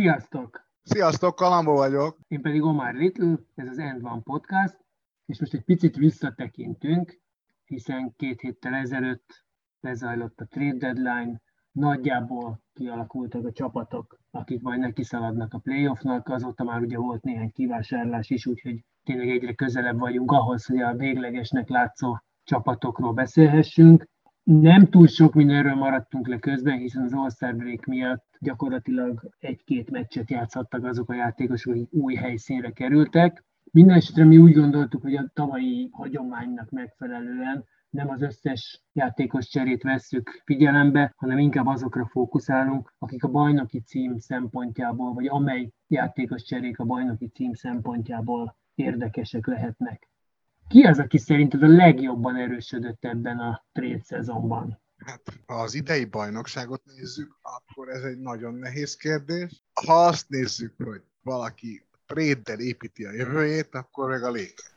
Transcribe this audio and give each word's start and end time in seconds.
Sziasztok! 0.00 0.68
Sziasztok, 0.82 1.34
Kalambó 1.34 1.74
vagyok. 1.74 2.18
Én 2.28 2.42
pedig 2.42 2.62
Omar 2.62 2.94
Little, 2.94 3.34
ez 3.54 3.68
az 3.68 3.78
End 3.78 4.04
One 4.04 4.20
Podcast, 4.22 4.78
és 5.26 5.40
most 5.40 5.54
egy 5.54 5.64
picit 5.64 5.96
visszatekintünk, 5.96 7.20
hiszen 7.64 8.14
két 8.16 8.40
héttel 8.40 8.74
ezelőtt 8.74 9.44
lezajlott 9.80 10.40
a 10.40 10.46
trade 10.46 10.76
deadline, 10.76 11.40
nagyjából 11.72 12.60
kialakultak 12.72 13.46
a 13.46 13.52
csapatok, 13.52 14.18
akik 14.30 14.62
majd 14.62 14.78
nekiszaladnak 14.80 15.54
a 15.54 15.58
playoffnak, 15.58 16.28
azóta 16.28 16.64
már 16.64 16.80
ugye 16.80 16.96
volt 16.96 17.22
néhány 17.22 17.52
kivásárlás 17.52 18.30
is, 18.30 18.46
úgyhogy 18.46 18.84
tényleg 19.04 19.28
egyre 19.28 19.54
közelebb 19.54 19.98
vagyunk 19.98 20.32
ahhoz, 20.32 20.66
hogy 20.66 20.80
a 20.80 20.96
véglegesnek 20.96 21.68
látszó 21.68 22.18
csapatokról 22.44 23.12
beszélhessünk. 23.12 24.08
Nem 24.52 24.86
túl 24.86 25.06
sok 25.06 25.34
mindenről 25.34 25.74
maradtunk 25.74 26.28
le 26.28 26.38
közben, 26.38 26.78
hiszen 26.78 27.02
az 27.02 27.12
All-Star 27.12 27.56
Break 27.56 27.84
miatt 27.84 28.36
gyakorlatilag 28.38 29.34
egy-két 29.38 29.90
meccset 29.90 30.30
játszhattak 30.30 30.84
azok 30.84 31.10
a 31.10 31.14
játékosok, 31.14 31.72
akik 31.72 31.92
új 31.92 32.14
helyszínre 32.14 32.70
kerültek. 32.70 33.44
Minden 33.70 33.96
esetre 33.96 34.24
mi 34.24 34.38
úgy 34.38 34.52
gondoltuk, 34.52 35.02
hogy 35.02 35.14
a 35.14 35.30
tavalyi 35.34 35.88
hagyománynak 35.92 36.70
megfelelően 36.70 37.64
nem 37.90 38.08
az 38.08 38.22
összes 38.22 38.82
játékos 38.92 39.48
cserét 39.48 39.82
vesszük 39.82 40.42
figyelembe, 40.44 41.12
hanem 41.16 41.38
inkább 41.38 41.66
azokra 41.66 42.06
fókuszálunk, 42.06 42.94
akik 42.98 43.24
a 43.24 43.28
bajnoki 43.28 43.80
cím 43.80 44.18
szempontjából, 44.18 45.12
vagy 45.12 45.26
amely 45.28 45.70
játékos 45.86 46.42
cserék 46.42 46.78
a 46.78 46.84
bajnoki 46.84 47.28
cím 47.28 47.52
szempontjából 47.52 48.56
érdekesek 48.74 49.46
lehetnek. 49.46 50.08
Ki 50.70 50.82
az, 50.82 50.98
aki 50.98 51.18
szerinted 51.18 51.62
a 51.62 51.66
legjobban 51.66 52.36
erősödött 52.36 53.04
ebben 53.04 53.38
a 53.38 53.64
trade 53.72 54.02
szezonban? 54.02 54.80
Hát, 54.96 55.22
ha 55.46 55.54
az 55.54 55.74
idei 55.74 56.04
bajnokságot 56.04 56.84
nézzük, 56.84 57.38
akkor 57.42 57.88
ez 57.88 58.02
egy 58.02 58.18
nagyon 58.18 58.54
nehéz 58.54 58.96
kérdés. 58.96 59.64
Ha 59.84 60.04
azt 60.04 60.28
nézzük, 60.28 60.74
hogy 60.76 61.02
valaki 61.22 61.86
trade 62.06 62.56
építi 62.56 63.04
a 63.04 63.12
jövőjét, 63.12 63.74
akkor 63.74 64.08
meg 64.08 64.22
a 64.22 64.30
Lakers. 64.30 64.74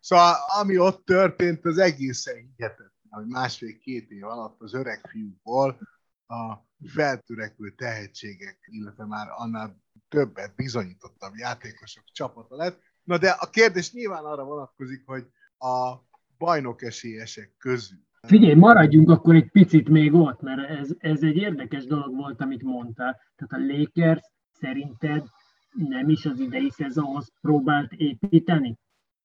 Szóval 0.00 0.34
ami 0.60 0.78
ott 0.78 1.04
történt, 1.04 1.64
az 1.64 1.78
egészen 1.78 2.34
hihetetlen, 2.34 2.92
hogy 3.10 3.26
másfél-két 3.26 4.10
év 4.10 4.24
alatt 4.24 4.60
az 4.60 4.74
öreg 4.74 5.06
fiúból 5.08 5.78
a 6.26 6.54
feltörekvő 6.86 7.70
tehetségek, 7.70 8.58
illetve 8.70 9.04
már 9.06 9.26
annál 9.30 9.82
többet 10.08 10.54
bizonyítottabb 10.54 11.36
játékosok 11.36 12.04
csapata 12.12 12.56
lett. 12.56 12.80
Na 13.04 13.18
de 13.18 13.30
a 13.30 13.50
kérdés 13.50 13.92
nyilván 13.92 14.24
arra 14.24 14.44
vonatkozik, 14.44 15.02
hogy 15.06 15.26
a 15.58 15.94
bajnok 16.38 16.82
esélyesek 16.82 17.54
közül. 17.58 17.98
Figyelj, 18.26 18.54
maradjunk 18.54 19.10
akkor 19.10 19.34
egy 19.34 19.50
picit 19.50 19.88
még 19.88 20.14
ott, 20.14 20.40
mert 20.40 20.70
ez, 20.70 20.90
ez 20.98 21.22
egy 21.22 21.36
érdekes 21.36 21.84
dolog 21.84 22.16
volt, 22.16 22.40
amit 22.40 22.62
mondtál. 22.62 23.20
Tehát 23.36 23.64
a 23.64 23.72
Lakers 23.72 24.32
szerinted 24.52 25.26
nem 25.70 26.08
is 26.08 26.24
az 26.24 26.38
idei 26.40 26.70
szezonhoz 26.70 27.32
próbált 27.40 27.92
építeni? 27.92 28.78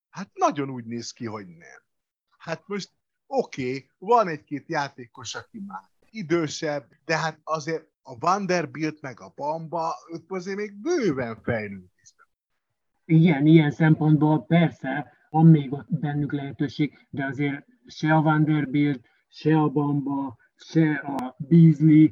Hát 0.10 0.30
nagyon 0.34 0.70
úgy 0.70 0.86
néz 0.86 1.12
ki, 1.12 1.26
hogy 1.26 1.48
nem. 1.48 1.82
Hát 2.38 2.64
most 2.68 2.92
oké, 3.28 3.70
okay, 3.70 3.90
van 3.98 4.28
egy-két 4.28 4.70
játékos, 4.70 5.36
aki 5.36 5.64
már 5.68 5.90
idősebb, 6.10 6.88
de 7.06 7.18
hát 7.18 7.40
azért 7.44 7.88
a 8.02 8.18
Vanderbilt 8.18 9.02
meg 9.02 9.20
a 9.20 9.34
Bamba, 9.36 9.96
ők 10.14 10.32
azért 10.32 10.58
még 10.58 10.74
bőven 10.74 11.42
fejlődnek. 11.44 11.99
Igen, 13.10 13.46
ilyen 13.46 13.72
szempontból 13.72 14.46
persze 14.46 15.14
van 15.30 15.46
még 15.46 15.74
ott 15.74 15.88
bennük 15.90 16.34
lehetőség, 16.34 17.08
de 17.10 17.26
azért 17.26 17.66
se 17.86 18.14
a 18.14 18.22
Vanderbilt, 18.22 19.06
se 19.28 19.58
a 19.58 19.70
Bamba, 19.70 20.38
se 20.56 20.94
a 20.94 21.36
Beasley 21.38 22.08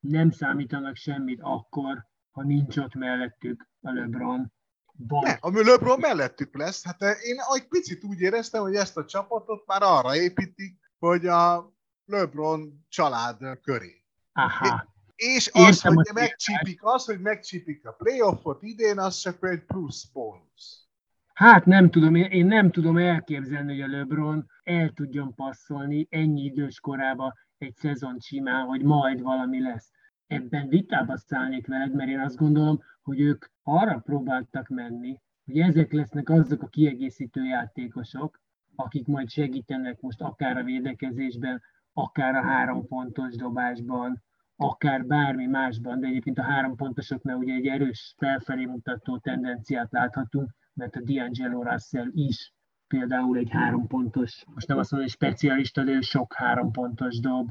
nem 0.00 0.30
számítanak 0.30 0.96
semmit 0.96 1.40
akkor, 1.42 2.06
ha 2.30 2.42
nincs 2.42 2.76
ott 2.76 2.94
mellettük 2.94 3.68
a 3.80 3.92
LeBron. 3.92 4.52
Vagy... 4.92 5.22
Ne, 5.22 5.32
a 5.40 5.50
LeBron 5.50 6.00
mellettük 6.00 6.56
lesz. 6.56 6.84
Hát 6.84 7.02
én 7.02 7.36
egy 7.54 7.68
picit 7.68 8.04
úgy 8.04 8.20
éreztem, 8.20 8.62
hogy 8.62 8.74
ezt 8.74 8.96
a 8.96 9.04
csapatot 9.04 9.66
már 9.66 9.82
arra 9.82 10.16
építik, 10.16 10.78
hogy 10.98 11.26
a 11.26 11.72
LeBron 12.04 12.84
család 12.88 13.60
köré. 13.62 14.04
Aha. 14.32 14.94
És 15.16 15.50
az, 15.52 15.66
Értem 15.66 15.94
hogy 15.94 16.10
megcsípik, 16.14 16.84
az, 16.84 17.04
hogy 17.04 17.20
megcsípik 17.20 17.86
a 17.86 17.92
playoffot 17.92 18.62
idén, 18.62 18.98
az 18.98 19.16
csak 19.18 19.44
egy 19.44 19.64
plusz 19.64 20.04
bónusz. 20.04 20.86
Hát 21.34 21.64
nem 21.64 21.90
tudom, 21.90 22.14
én 22.14 22.46
nem 22.46 22.70
tudom 22.70 22.96
elképzelni, 22.96 23.80
hogy 23.80 23.92
a 23.92 23.96
LeBron 23.96 24.50
el 24.62 24.90
tudjon 24.90 25.34
passzolni 25.34 26.06
ennyi 26.10 26.44
idős 26.44 26.80
korába 26.80 27.34
egy 27.58 27.74
szezon 27.76 28.18
simán, 28.20 28.66
hogy 28.66 28.82
majd 28.82 29.22
valami 29.22 29.60
lesz. 29.60 29.90
Ebben 30.26 30.68
vitába 30.68 31.16
szállnék 31.16 31.66
veled, 31.66 31.94
mert 31.94 32.10
én 32.10 32.20
azt 32.20 32.36
gondolom, 32.36 32.82
hogy 33.02 33.20
ők 33.20 33.46
arra 33.62 33.98
próbáltak 33.98 34.68
menni, 34.68 35.20
hogy 35.44 35.58
ezek 35.58 35.92
lesznek 35.92 36.30
azok 36.30 36.62
a 36.62 36.66
kiegészítő 36.66 37.44
játékosok, 37.44 38.40
akik 38.76 39.06
majd 39.06 39.30
segítenek 39.30 40.00
most 40.00 40.20
akár 40.20 40.56
a 40.56 40.64
védekezésben, 40.64 41.62
akár 41.92 42.34
a 42.34 42.42
három 42.42 42.86
pontos 42.86 43.36
dobásban, 43.36 44.22
akár 44.56 45.06
bármi 45.06 45.46
másban, 45.46 46.00
de 46.00 46.06
egyébként 46.06 46.38
a 46.38 46.42
három 46.42 46.76
pontosoknál 46.76 47.36
ugye 47.36 47.54
egy 47.54 47.66
erős 47.66 48.14
felfelé 48.16 48.64
mutató 48.64 49.18
tendenciát 49.18 49.92
láthatunk, 49.92 50.50
mert 50.74 50.96
a 50.96 51.00
D'Angelo 51.00 51.62
Russell 51.70 52.08
is 52.12 52.54
például 52.86 53.36
egy 53.36 53.50
három 53.50 53.86
pontos, 53.86 54.44
most 54.54 54.68
nem 54.68 54.78
azt 54.78 54.90
mondom, 54.90 55.08
hogy 55.08 55.18
specialista, 55.18 55.84
de 55.84 55.92
ő 55.92 56.00
sok 56.00 56.34
három 56.34 56.72
pontos 56.72 57.20
dob. 57.20 57.48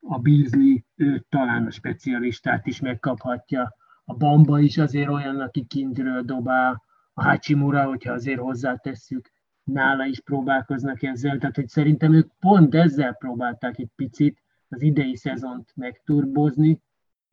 A 0.00 0.18
Beasley, 0.18 0.76
ő 0.94 1.24
talán 1.28 1.66
a 1.66 1.70
specialistát 1.70 2.66
is 2.66 2.80
megkaphatja. 2.80 3.74
A 4.04 4.14
Bamba 4.14 4.60
is 4.60 4.78
azért 4.78 5.08
olyan, 5.08 5.40
aki 5.40 5.64
kintről 5.64 6.22
dobál. 6.22 6.82
A 7.12 7.22
Hachimura, 7.22 7.84
hogyha 7.84 8.12
azért 8.12 8.40
hozzátesszük, 8.40 9.30
nála 9.64 10.06
is 10.06 10.20
próbálkoznak 10.20 11.02
ezzel. 11.02 11.38
Tehát, 11.38 11.56
hogy 11.56 11.68
szerintem 11.68 12.14
ők 12.14 12.30
pont 12.38 12.74
ezzel 12.74 13.14
próbálták 13.14 13.78
egy 13.78 13.90
picit 13.96 14.42
az 14.68 14.82
idei 14.82 15.16
szezont 15.16 15.72
megturbozni, 15.74 16.82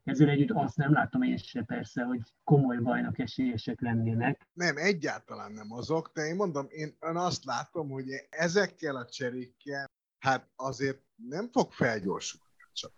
ezzel 0.03 0.29
együtt 0.29 0.51
azt 0.51 0.77
nem 0.77 0.93
látom 0.93 1.21
én 1.21 1.37
se 1.37 1.63
persze, 1.63 2.03
hogy 2.03 2.21
komoly 2.43 2.77
bajnok 2.77 3.19
esélyesek 3.19 3.81
lennének. 3.81 4.47
Nem, 4.53 4.77
egyáltalán 4.77 5.51
nem 5.51 5.71
azok, 5.71 6.11
de 6.13 6.25
én 6.25 6.35
mondom, 6.35 6.65
én 6.69 6.95
azt 6.99 7.45
látom, 7.45 7.89
hogy 7.89 8.05
ezekkel 8.29 8.95
a 8.95 9.05
cserékkel, 9.05 9.89
hát 10.19 10.49
azért 10.55 11.01
nem 11.15 11.49
fog 11.51 11.71
felgyorsulni 11.71 12.45
csak. 12.73 12.91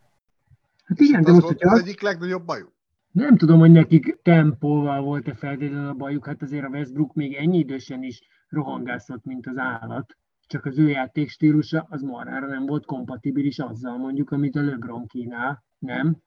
Hát 0.84 1.00
igen, 1.00 1.24
de 1.24 1.32
most, 1.32 1.44
volt 1.44 1.64
az 1.64 1.80
egyik 1.80 2.02
legnagyobb 2.02 2.46
bajuk. 2.46 2.76
Nem 3.12 3.38
tudom, 3.38 3.60
hogy 3.60 3.72
nekik 3.72 4.22
tempóval 4.22 5.02
volt-e 5.02 5.34
feltétlenül 5.34 5.90
a 5.90 5.94
bajuk, 5.94 6.26
hát 6.26 6.42
azért 6.42 6.66
a 6.66 6.70
Westbrook 6.70 7.14
még 7.14 7.34
ennyi 7.34 7.58
idősen 7.58 8.04
is 8.04 8.22
rohangászott, 8.50 9.24
mint 9.24 9.48
az 9.48 9.58
állat. 9.58 10.18
Csak 10.48 10.66
az 10.66 10.78
ő 10.78 10.90
játékstílusa 10.90 11.88
az 11.90 12.02
marhára 12.02 12.48
nem 12.48 12.66
volt 12.66 12.86
kompatibilis 12.86 13.60
azzal 13.60 13.98
mondjuk, 13.98 14.32
amit 14.32 14.56
a 14.56 14.62
LeBron 14.62 15.08
kínál, 15.08 15.66
nem? 15.80 16.18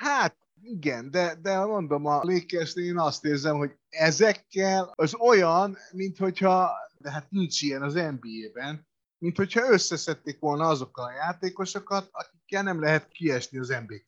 Hát 0.00 0.36
igen, 0.62 1.10
de, 1.10 1.34
de 1.42 1.64
mondom, 1.64 2.06
a 2.06 2.20
lakers 2.22 2.74
én 2.74 2.98
azt 2.98 3.24
érzem, 3.24 3.56
hogy 3.56 3.76
ezekkel 3.88 4.92
az 4.94 5.14
olyan, 5.14 5.76
mint 5.92 6.16
hogyha, 6.16 6.70
de 6.98 7.10
hát 7.10 7.30
nincs 7.30 7.62
ilyen 7.62 7.82
az 7.82 7.94
NBA-ben, 7.94 8.86
mint 9.18 9.36
hogyha 9.36 9.72
összeszedték 9.72 10.38
volna 10.38 10.66
azokkal 10.66 11.04
a 11.04 11.12
játékosokat, 11.12 12.08
akikkel 12.12 12.62
nem 12.62 12.80
lehet 12.80 13.08
kiesni 13.08 13.58
az 13.58 13.68
nba 13.68 13.78
2 13.86 14.02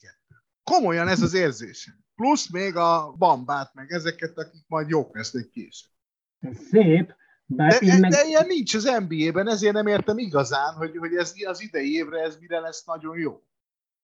Komolyan 0.63 1.09
ez 1.09 1.23
az 1.23 1.35
érzésem. 1.35 1.95
Plusz 2.15 2.51
még 2.51 2.77
a 2.77 3.15
bambát, 3.19 3.75
meg 3.75 3.91
ezeket, 3.93 4.39
akik 4.39 4.65
majd 4.67 4.89
jók 4.89 5.15
lesznek 5.17 5.49
később. 5.49 5.91
Ez 6.39 6.57
szép, 6.59 7.15
de, 7.57 7.79
én 7.81 8.01
meg... 8.01 8.11
de 8.11 8.27
ilyen 8.27 8.47
nincs 8.47 8.75
az 8.75 8.91
NBA-ben, 9.09 9.49
ezért 9.49 9.75
nem 9.75 9.87
értem 9.87 10.19
igazán, 10.19 10.75
hogy, 10.75 10.97
hogy 10.97 11.15
ez 11.15 11.33
az 11.45 11.63
idei 11.63 11.93
évre 11.93 12.21
ez 12.21 12.37
mire 12.41 12.61
lesz 12.61 12.85
nagyon 12.85 13.19
jó. 13.19 13.43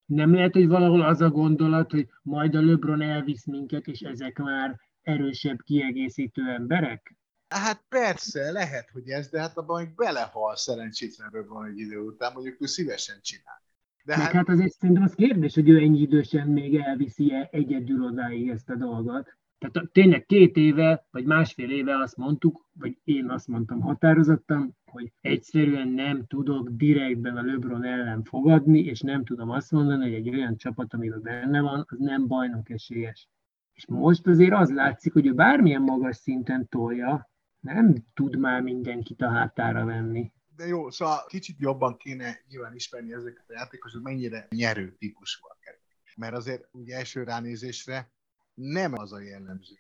Nem 0.05 0.35
lehet, 0.35 0.53
hogy 0.53 0.67
valahol 0.67 1.03
az 1.03 1.21
a 1.21 1.31
gondolat, 1.31 1.91
hogy 1.91 2.09
majd 2.23 2.55
a 2.55 2.61
LeBron 2.61 3.03
elvisz 3.03 3.47
minket, 3.47 3.87
és 3.87 4.01
ezek 4.01 4.39
már 4.39 4.81
erősebb 5.03 5.63
kiegészítő 5.63 6.43
emberek? 6.49 7.17
Hát 7.49 7.85
persze, 7.89 8.51
lehet, 8.51 8.91
hogy 8.91 9.09
ez, 9.09 9.29
de 9.29 9.41
hát 9.41 9.57
abban 9.57 9.79
hogy 9.79 9.95
belehal 9.95 10.57
szerencsétlenről 10.57 11.47
van 11.49 11.67
egy 11.67 11.79
idő 11.79 11.99
után, 11.99 12.33
mondjuk 12.33 12.63
ő 12.63 12.67
szívesen 12.67 13.17
csinál. 13.23 13.63
De 14.05 14.17
hát... 14.17 14.33
hát 14.33 14.49
azért 14.49 14.73
szerintem 14.73 15.05
az 15.05 15.15
kérdés, 15.15 15.55
hogy 15.55 15.69
ő 15.69 15.79
ennyi 15.79 16.01
idősen 16.01 16.49
még 16.49 16.77
elviszi-e 16.77 17.49
egyedül 17.53 18.05
odáig 18.05 18.49
ezt 18.49 18.71
a 18.71 18.75
dolgot. 18.75 19.37
Tehát 19.59 19.91
tényleg 19.93 20.27
két 20.27 20.57
éve, 20.57 21.07
vagy 21.11 21.25
másfél 21.25 21.71
éve 21.71 21.99
azt 21.99 22.17
mondtuk, 22.17 22.69
vagy 22.73 22.99
én 23.05 23.31
azt 23.31 23.49
mondtam 23.49 23.81
határozottan, 23.81 24.77
hogy 24.85 25.13
egyszerűen 25.21 25.89
nem 25.89 26.27
tudok 26.27 26.69
direktben 26.69 27.37
a 27.37 27.43
LeBron 27.43 27.85
ellen 27.85 28.25
fogadni, 28.25 28.79
és 28.79 29.01
nem 29.01 29.25
tudom 29.25 29.51
azt 29.51 29.71
mondani, 29.71 30.03
hogy 30.03 30.15
egy 30.15 30.35
olyan 30.35 30.57
csapat, 30.57 30.95
amiben 30.95 31.23
benne 31.23 31.61
van, 31.61 31.87
az 31.89 31.99
nem 31.99 32.27
bajnok 32.27 32.71
esélyes. 32.71 33.29
És 33.75 33.87
most 33.87 34.27
azért 34.27 34.53
az 34.53 34.73
látszik, 34.73 35.13
hogy 35.13 35.27
ő 35.27 35.35
bármilyen 35.35 35.83
magas 35.83 36.17
szinten 36.17 36.69
tolja, 36.69 37.31
nem 37.61 37.95
tud 38.15 38.39
már 38.39 38.63
mindenkit 38.63 39.23
a 39.23 39.31
hátára 39.31 39.85
venni. 39.85 40.33
De 40.57 40.67
jó, 40.67 40.91
szóval 40.91 41.25
kicsit 41.27 41.57
jobban 41.59 41.97
kéne 41.97 42.39
nyilván 42.49 42.75
ismerni 42.75 43.13
ezeket 43.13 43.45
a 43.49 43.53
játékosokat, 43.53 44.07
mennyire 44.07 44.47
nyerő 44.51 44.95
típusúak. 44.99 45.57
Mert 46.17 46.35
azért 46.35 46.69
ugye 46.73 46.97
első 46.97 47.23
ránézésre 47.23 48.11
nem 48.57 48.93
az 48.93 49.13
a 49.13 49.21
jellemző 49.21 49.75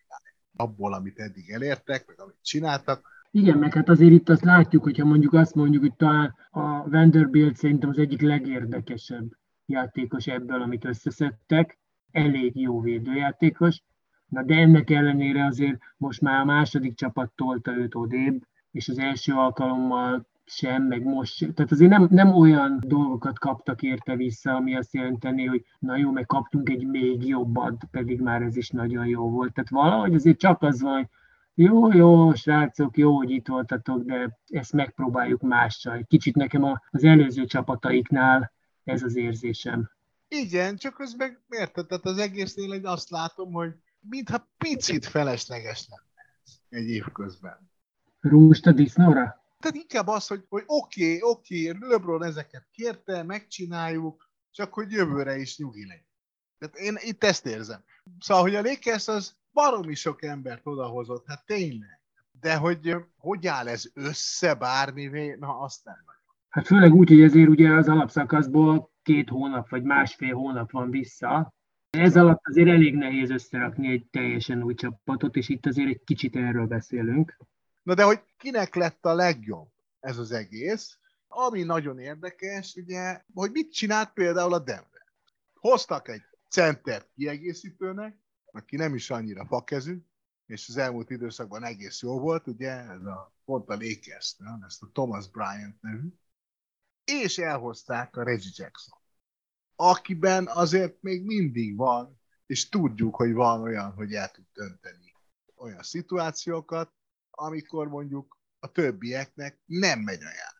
abból, 0.56 0.94
amit 0.94 1.19
eddig 1.19 1.50
elértek, 1.50 2.06
meg 2.06 2.20
amit 2.20 2.38
csináltak. 2.43 3.14
Igen, 3.31 3.58
meg 3.58 3.75
hát 3.75 3.88
azért 3.88 4.12
itt 4.12 4.28
azt 4.28 4.44
látjuk, 4.44 4.82
hogyha 4.82 5.05
mondjuk 5.05 5.32
azt 5.32 5.55
mondjuk, 5.55 5.82
hogy 5.82 5.94
talán 5.96 6.34
a 6.50 6.88
Vanderbilt 6.88 7.56
szerintem 7.56 7.88
az 7.88 7.99
egyik 7.99 8.20
legérdekesebb 8.20 9.37
játékos 9.67 10.26
ebből, 10.26 10.62
amit 10.62 10.84
összeszedtek, 10.84 11.78
elég 12.11 12.61
jó 12.61 12.81
védőjátékos, 12.81 13.82
Na 14.26 14.43
de 14.43 14.55
ennek 14.55 14.90
ellenére 14.90 15.44
azért 15.44 15.79
most 15.96 16.20
már 16.20 16.40
a 16.40 16.44
második 16.44 16.94
csapat 16.94 17.32
tolta 17.34 17.72
őt 17.72 17.94
odébb, 17.94 18.46
és 18.70 18.88
az 18.88 18.99
első 18.99 19.32
alkalommal 19.32 20.26
sem, 20.46 20.82
meg 20.82 21.04
most 21.04 21.34
sem. 21.34 21.54
Tehát 21.54 21.72
azért 21.72 21.90
nem, 21.90 22.06
nem 22.10 22.34
olyan 22.34 22.82
dolgokat 22.87 23.38
kaptak 23.38 23.82
érte 23.82 24.16
vissza, 24.16 24.54
ami 24.54 24.76
azt 24.76 24.94
jelenteni, 24.94 25.46
hogy 25.46 25.64
na 25.78 25.96
jó, 25.96 26.10
meg 26.10 26.26
kaptunk 26.26 26.69
egy 26.69 26.87
még 26.87 27.26
jobbat, 27.26 27.84
pedig 27.90 28.20
már 28.20 28.43
ez 28.43 28.56
is 28.56 28.70
nagyon 28.70 29.06
jó 29.06 29.31
volt. 29.31 29.52
Tehát 29.52 29.70
valahogy 29.70 30.14
azért 30.14 30.38
csak 30.38 30.62
az 30.62 30.81
van, 30.81 30.94
hogy 30.94 31.08
jó, 31.54 31.93
jó, 31.93 32.34
srácok, 32.34 32.96
jó, 32.96 33.16
hogy 33.16 33.31
itt 33.31 33.46
voltatok, 33.46 34.02
de 34.02 34.38
ezt 34.46 34.72
megpróbáljuk 34.72 35.40
mással. 35.40 36.04
Kicsit 36.08 36.34
nekem 36.34 36.64
az 36.90 37.04
előző 37.04 37.44
csapataiknál 37.44 38.52
ez 38.84 39.02
az 39.02 39.16
érzésem. 39.16 39.90
Igen, 40.28 40.76
csak 40.76 40.98
az 40.98 41.14
meg, 41.14 41.40
érted, 41.48 41.87
tehát 41.87 42.04
az 42.04 42.19
egésznél 42.19 42.87
azt 42.87 43.10
látom, 43.10 43.52
hogy 43.52 43.75
mintha 44.00 44.48
picit 44.58 45.06
felesleges 45.06 45.88
lenne 45.88 46.06
egy 46.69 46.88
év 46.88 47.04
közben. 47.12 47.70
Rúst 48.20 48.66
a 48.66 48.72
disznóra? 48.72 49.44
Tehát 49.58 49.76
inkább 49.76 50.06
az, 50.06 50.26
hogy, 50.26 50.44
hogy 50.49 50.62
oké, 50.67 51.19
oké, 51.23 51.73
LeBron 51.81 52.25
ezeket 52.25 52.69
kérte, 52.73 53.23
megcsináljuk, 53.23 54.31
csak 54.50 54.75
hogy 54.75 54.91
jövőre 54.91 55.37
is 55.37 55.58
nyugi 55.58 55.87
legyen. 55.87 56.06
Tehát 56.58 56.76
én 56.76 56.97
itt 57.00 57.25
ezt 57.25 57.47
érzem. 57.47 57.85
Szóval, 58.19 58.43
hogy 58.43 58.55
a 58.55 58.62
Lakers 58.62 59.08
az 59.08 59.37
baromi 59.53 59.94
sok 59.94 60.23
embert 60.23 60.67
odahozott, 60.67 61.26
hát 61.26 61.47
tényleg. 61.47 62.00
De 62.41 62.56
hogy 62.56 62.97
hogy 63.17 63.47
áll 63.47 63.69
ez 63.69 63.85
össze 63.94 64.55
bármivé, 64.55 65.37
na 65.38 65.58
azt 65.58 65.85
nem 65.85 65.99
nagyon. 66.06 66.20
Hát 66.49 66.67
főleg 66.67 66.94
úgy, 66.94 67.08
hogy 67.08 67.20
ezért 67.20 67.49
ugye 67.49 67.73
az 67.73 67.88
alapszakaszból 67.88 68.91
két 69.03 69.29
hónap 69.29 69.69
vagy 69.69 69.82
másfél 69.82 70.35
hónap 70.35 70.70
van 70.70 70.91
vissza, 70.91 71.55
ez 71.91 72.17
alatt 72.17 72.41
azért 72.43 72.69
elég 72.69 72.94
nehéz 72.94 73.31
összerakni 73.31 73.91
egy 73.91 74.06
teljesen 74.11 74.62
új 74.62 74.75
csapatot, 74.75 75.37
és 75.37 75.49
itt 75.49 75.67
azért 75.67 75.88
egy 75.88 76.00
kicsit 76.05 76.37
erről 76.37 76.67
beszélünk. 76.67 77.37
Na 77.86 77.94
de 77.94 78.02
hogy 78.02 78.22
kinek 78.36 78.74
lett 78.74 79.04
a 79.04 79.14
legjobb 79.14 79.68
ez 80.00 80.18
az 80.18 80.32
egész, 80.32 80.98
ami 81.28 81.62
nagyon 81.62 81.98
érdekes, 81.98 82.74
ugye, 82.74 83.24
hogy 83.34 83.50
mit 83.50 83.72
csinált 83.72 84.12
például 84.12 84.52
a 84.52 84.58
Denver. 84.58 85.06
Hoztak 85.54 86.08
egy 86.08 86.22
center 86.48 87.06
kiegészítőnek, 87.14 88.18
aki 88.44 88.76
nem 88.76 88.94
is 88.94 89.10
annyira 89.10 89.46
fakezű, 89.46 89.98
és 90.46 90.68
az 90.68 90.76
elmúlt 90.76 91.10
időszakban 91.10 91.64
egész 91.64 92.02
jó 92.02 92.18
volt, 92.18 92.46
ugye, 92.46 92.70
ez 92.70 93.04
a, 93.04 93.32
pont 93.44 93.68
a 93.68 93.74
lakers 93.74 94.36
ezt 94.66 94.82
a 94.82 94.90
Thomas 94.92 95.28
Bryant 95.28 95.80
nevű, 95.80 96.08
és 97.04 97.38
elhozták 97.38 98.16
a 98.16 98.22
Reggie 98.22 98.52
Jackson 98.54 98.98
akiben 99.76 100.46
azért 100.46 101.02
még 101.02 101.24
mindig 101.24 101.76
van, 101.76 102.20
és 102.46 102.68
tudjuk, 102.68 103.16
hogy 103.16 103.32
van 103.32 103.60
olyan, 103.60 103.92
hogy 103.92 104.12
el 104.12 104.30
tud 104.30 104.44
dönteni 104.52 105.14
olyan 105.56 105.82
szituációkat, 105.82 106.94
amikor 107.38 107.88
mondjuk 107.88 108.38
a 108.58 108.72
többieknek 108.72 109.58
nem 109.66 110.00
megy 110.00 110.20
olyan. 110.20 110.54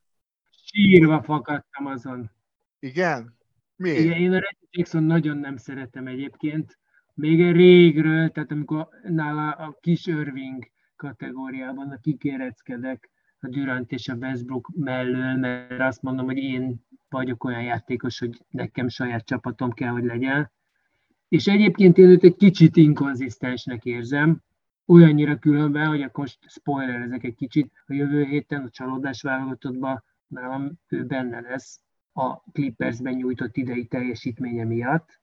Sírva 0.51 1.23
fakadtam 1.23 1.87
azon. 1.87 2.31
Igen? 2.79 3.37
Miért? 3.77 3.99
Igen, 3.99 4.19
én 4.21 4.33
a 4.33 4.39
Reggie 4.39 4.69
Jackson 4.71 5.03
nagyon 5.03 5.37
nem 5.37 5.57
szeretem 5.57 6.07
egyébként. 6.07 6.79
Még 7.15 7.53
régről, 7.53 8.31
tehát 8.31 8.51
amikor 8.51 8.89
nála 9.03 9.51
a 9.51 9.79
kis 9.81 10.07
Irving 10.07 10.71
kategóriában 10.97 11.91
a 11.91 12.01
kikéreckedek 12.01 13.11
a 13.41 13.49
Durant 13.49 13.93
és 13.93 14.09
a 14.09 14.15
Westbrook 14.15 14.71
mellől, 14.75 15.37
mert 15.37 15.81
azt 15.81 16.03
mondom, 16.03 16.27
hogy 16.27 16.37
én 16.37 16.87
vagyok 17.09 17.45
olyan 17.45 17.63
játékos, 17.63 18.19
hogy 18.19 18.45
nekem 18.51 18.89
saját 18.89 19.25
csapatom 19.25 19.73
kell, 19.73 19.91
hogy 19.91 20.05
legyen. 20.05 20.53
És 21.29 21.47
egyébként 21.47 21.99
én 21.99 22.09
őt 22.09 22.25
egy 22.25 22.37
kicsit 22.37 22.77
inkonzisztensnek 22.77 23.85
érzem, 23.85 24.43
olyannyira 24.87 25.39
különben, 25.39 25.87
hogy 25.87 26.03
akkor 26.03 26.29
spoiler 26.47 27.01
ezek 27.01 27.25
egy 27.25 27.35
kicsit, 27.35 27.73
a 27.87 27.93
jövő 27.93 28.25
héten 28.25 28.63
a 28.63 28.71
csalódás 28.71 29.23
válogatottban 29.23 30.05
nálam 30.27 30.73
ő 30.89 31.05
benne 31.05 31.41
lesz 31.41 31.81
a 32.13 32.37
Clippersben 32.53 33.15
nyújtott 33.15 33.57
idei 33.57 33.87
teljesítménye 33.87 34.65
miatt, 34.65 35.21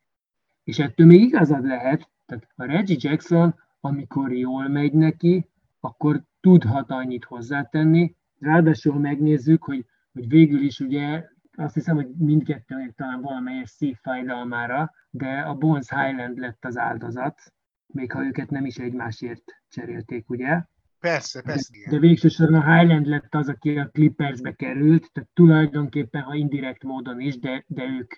és 0.63 0.79
ettől 0.79 1.05
még 1.05 1.21
igazad 1.21 1.65
lehet, 1.65 2.09
tehát 2.25 2.47
a 2.55 2.65
Reggie 2.65 2.97
Jackson, 2.99 3.55
amikor 3.79 4.33
jól 4.33 4.67
megy 4.67 4.93
neki, 4.93 5.49
akkor 5.79 6.23
tudhat 6.41 6.91
annyit 6.91 7.23
hozzátenni, 7.23 8.15
ráadásul 8.39 8.99
megnézzük, 8.99 9.63
hogy, 9.63 9.85
hogy 10.13 10.27
végül 10.27 10.61
is 10.61 10.79
ugye 10.79 11.27
azt 11.55 11.73
hiszem, 11.73 11.95
hogy 11.95 12.09
mindkettőnek 12.17 12.93
talán 12.95 13.21
valamelyes 13.21 13.69
szívfájdalmára, 13.69 14.91
de 15.09 15.39
a 15.39 15.53
Bones 15.53 15.89
Highland 15.89 16.37
lett 16.37 16.65
az 16.65 16.77
áldozat, 16.77 17.53
még 17.93 18.11
ha 18.11 18.25
őket 18.25 18.49
nem 18.49 18.65
is 18.65 18.77
egymásért 18.77 19.43
cserélték, 19.69 20.29
ugye? 20.29 20.61
Persze, 20.99 21.41
persze. 21.41 21.73
De, 21.85 21.91
de 21.91 21.99
végsősorban 21.99 22.61
a 22.61 22.77
Highland 22.77 23.05
lett 23.05 23.35
az, 23.35 23.49
aki 23.49 23.77
a 23.77 23.89
Clippersbe 23.89 24.51
került, 24.51 25.11
tehát 25.11 25.29
tulajdonképpen, 25.33 26.21
ha 26.21 26.35
indirekt 26.35 26.83
módon 26.83 27.19
is, 27.19 27.39
de, 27.39 27.63
de 27.67 27.83
ők 27.83 28.13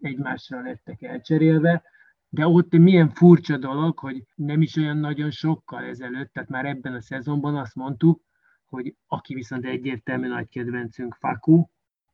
egymásra 0.00 0.62
lettek 0.62 1.02
elcserélve. 1.02 1.82
De 2.28 2.46
ott 2.46 2.72
milyen 2.72 3.10
furcsa 3.10 3.56
dolog, 3.56 3.98
hogy 3.98 4.24
nem 4.34 4.62
is 4.62 4.76
olyan 4.76 4.96
nagyon 4.96 5.30
sokkal 5.30 5.84
ezelőtt, 5.84 6.32
tehát 6.32 6.48
már 6.48 6.64
ebben 6.64 6.94
a 6.94 7.00
szezonban 7.00 7.56
azt 7.56 7.74
mondtuk, 7.74 8.22
hogy 8.64 8.94
aki 9.06 9.34
viszont 9.34 9.64
egyértelmű 9.64 10.28
nagy 10.28 10.48
kedvencünk 10.48 11.14
Faku, 11.14 11.66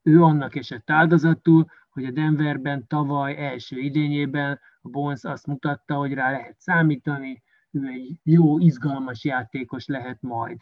ő 0.03 0.23
annak 0.23 0.57
esett 0.57 0.91
áldozatul, 0.91 1.67
hogy 1.91 2.05
a 2.05 2.11
Denverben 2.11 2.87
tavaly 2.87 3.37
első 3.37 3.79
idényében 3.79 4.61
a 4.81 4.89
Bones 4.89 5.25
azt 5.25 5.47
mutatta, 5.47 5.95
hogy 5.95 6.13
rá 6.13 6.31
lehet 6.31 6.61
számítani, 6.61 7.43
ő 7.71 7.87
egy 7.87 8.19
jó, 8.23 8.59
izgalmas 8.59 9.25
játékos 9.25 9.87
lehet 9.87 10.23
majd. 10.23 10.59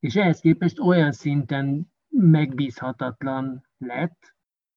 És 0.00 0.16
ehhez 0.16 0.40
képest 0.40 0.80
olyan 0.80 1.12
szinten 1.12 1.92
megbízhatatlan 2.08 3.68
lett, 3.78 4.36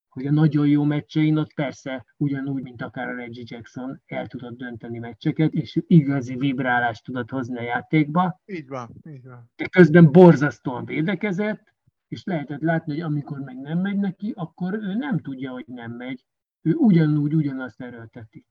hogy 0.09 0.25
a 0.25 0.31
nagyon 0.31 0.67
jó 0.67 0.83
meccsein 0.83 1.37
ott 1.37 1.53
persze 1.53 2.05
ugyanúgy, 2.17 2.63
mint 2.63 2.81
akár 2.81 3.09
a 3.09 3.15
Reggie 3.15 3.43
Jackson 3.47 4.01
el 4.05 4.27
tudott 4.27 4.57
dönteni 4.57 4.99
meccseket, 4.99 5.53
és 5.53 5.79
igazi 5.87 6.35
vibrálást 6.35 7.03
tudott 7.03 7.29
hozni 7.29 7.57
a 7.57 7.61
játékba. 7.61 8.41
Így 8.45 8.67
van, 8.67 8.89
így 9.09 9.23
van. 9.23 9.51
De 9.55 9.67
közben 9.67 10.11
borzasztóan 10.11 10.85
védekezett, 10.85 11.73
és 12.07 12.23
lehetett 12.23 12.61
látni, 12.61 12.91
hogy 12.93 13.01
amikor 13.01 13.39
meg 13.39 13.57
nem 13.57 13.79
megy 13.79 13.97
neki, 13.97 14.33
akkor 14.35 14.73
ő 14.73 14.93
nem 14.93 15.19
tudja, 15.19 15.51
hogy 15.51 15.65
nem 15.67 15.91
megy. 15.91 16.25
Ő 16.61 16.73
ugyanúgy 16.73 17.35
ugyanazt 17.35 17.81
erőlteti. 17.81 18.45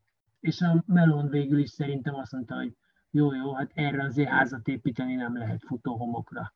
És 0.44 0.60
a 0.60 0.84
Melon 0.86 1.28
végül 1.28 1.58
is 1.58 1.70
szerintem 1.70 2.14
azt 2.14 2.32
mondta, 2.32 2.54
hogy 2.54 2.76
jó, 3.10 3.34
jó, 3.34 3.54
hát 3.54 3.70
erre 3.74 4.04
azért 4.04 4.28
házat 4.28 4.68
építeni 4.68 5.14
nem 5.14 5.36
lehet 5.36 5.62
futóhomokra. 5.66 6.52